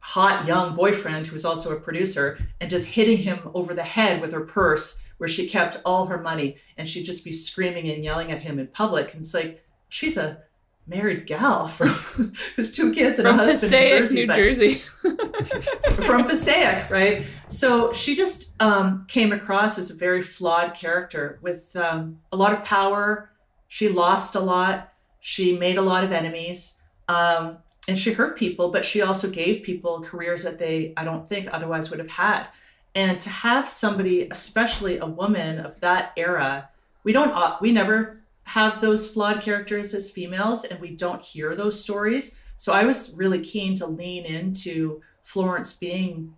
[0.00, 4.20] hot young boyfriend, who was also a producer, and just hitting him over the head
[4.20, 6.56] with her purse where she kept all her money.
[6.76, 9.12] And she'd just be screaming and yelling at him in public.
[9.12, 10.42] And it's like, she's a
[10.86, 14.14] married gal from who's two kids and from a husband Passaic, in Jersey.
[14.14, 14.74] New but- Jersey.
[16.02, 17.26] from Passaic, right?
[17.46, 22.52] So she just um, came across as a very flawed character with um, a lot
[22.52, 23.30] of power.
[23.68, 24.92] She lost a lot.
[25.20, 26.80] She made a lot of enemies.
[27.08, 27.58] Um,
[27.88, 31.48] and she hurt people, but she also gave people careers that they, I don't think,
[31.52, 32.46] otherwise would have had.
[32.94, 36.70] And to have somebody, especially a woman of that era,
[37.04, 41.54] we don't, uh, we never have those flawed characters as females, and we don't hear
[41.54, 42.38] those stories.
[42.56, 46.34] So I was really keen to lean into Florence being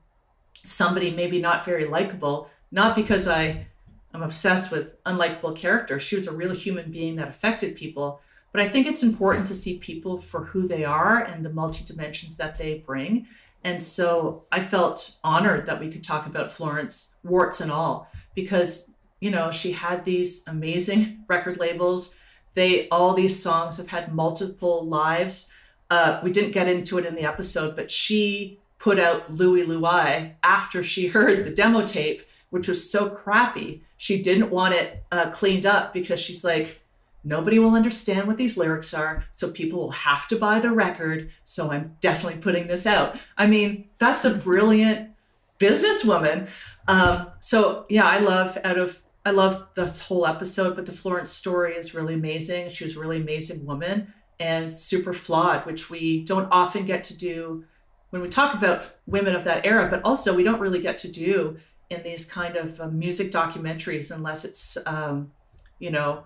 [0.65, 3.69] somebody maybe not very likable, not because I
[4.13, 6.03] am obsessed with unlikable characters.
[6.03, 8.21] She was a real human being that affected people.
[8.53, 11.85] But I think it's important to see people for who they are and the multi
[11.85, 13.27] dimensions that they bring.
[13.63, 18.93] And so I felt honored that we could talk about Florence, warts and all, because,
[19.21, 22.17] you know, she had these amazing record labels.
[22.55, 25.53] They, all these songs have had multiple lives.
[25.91, 30.35] Uh, we didn't get into it in the episode, but she put out Louie Louie
[30.43, 33.83] after she heard the demo tape, which was so crappy.
[33.97, 36.80] She didn't want it uh, cleaned up because she's like,
[37.23, 41.31] Nobody will understand what these lyrics are, so people will have to buy the record.
[41.45, 43.19] So I'm definitely putting this out.
[43.37, 45.11] I mean, that's a brilliant
[45.59, 46.49] businesswoman.
[46.89, 51.31] Um, so yeah, I love out of I love this whole episode, but the Florence
[51.31, 52.71] story is really amazing.
[52.71, 57.17] She was a really amazing woman and super flawed, which we don't often get to
[57.17, 57.65] do
[58.09, 61.09] when we talk about women of that era, but also we don't really get to
[61.09, 61.59] do
[61.91, 65.33] in these kind of uh, music documentaries unless it's um,
[65.79, 66.25] you know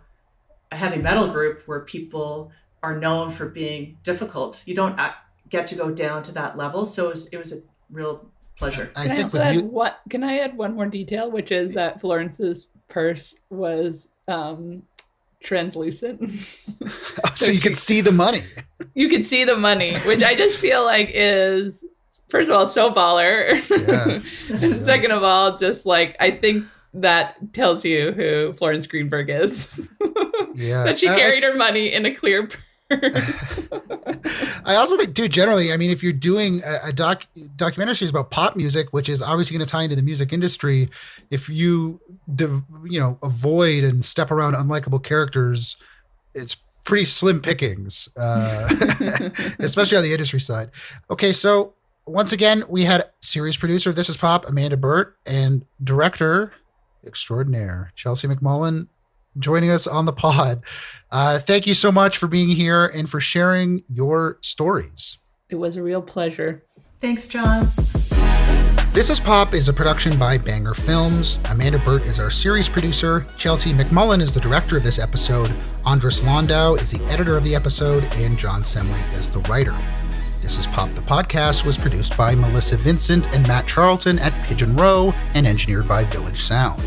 [0.74, 2.50] a heavy metal group where people
[2.82, 4.62] are known for being difficult.
[4.66, 5.12] You don't uh,
[5.48, 6.84] get to go down to that level.
[6.84, 8.90] So it was, it was a real pleasure.
[8.94, 10.00] I Can I, think also add mu- what?
[10.10, 14.82] Can I add one more detail, which is that Florence's purse was um,
[15.42, 16.28] translucent.
[17.34, 18.42] so you could see the money.
[18.94, 21.84] you could see the money, which I just feel like is
[22.28, 24.20] first of all so baller, Yeah.
[24.72, 29.90] and second of all, just like I think that tells you who Florence Greenberg is.
[30.56, 30.84] Yeah.
[30.84, 33.60] that she I- I- carried her money in a clear purse.
[34.64, 37.26] I also think, dude, generally, I mean, if you're doing a, a doc
[37.56, 40.88] documentary series about pop music, which is obviously going to tie into the music industry,
[41.30, 42.00] if you,
[42.34, 45.76] div- you know, avoid and step around unlikable characters,
[46.34, 48.68] it's pretty slim pickings, uh,
[49.58, 50.70] especially on the industry side.
[51.10, 51.72] Okay, so
[52.06, 56.52] once again, we had series producer of This Is Pop, Amanda Burt, and director
[57.06, 58.88] extraordinaire, Chelsea McMullan,
[59.38, 60.62] joining us on the pod.
[61.10, 65.18] Uh, thank you so much for being here and for sharing your stories.
[65.48, 66.64] it was a real pleasure.
[67.00, 67.66] Thanks, John.
[68.92, 71.38] This is Pop is a production by Banger Films.
[71.50, 73.20] Amanda Burt is our series producer.
[73.36, 75.52] Chelsea McMullan is the director of this episode.
[75.84, 79.74] Andres Landau is the editor of the episode, and John Semley is the writer.
[80.44, 84.76] This is Pop the Podcast was produced by Melissa Vincent and Matt Charlton at Pigeon
[84.76, 86.82] Row and engineered by Village Sound.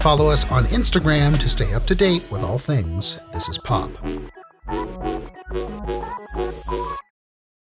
[0.00, 3.90] Follow us on Instagram to stay up to date with all things This is Pop.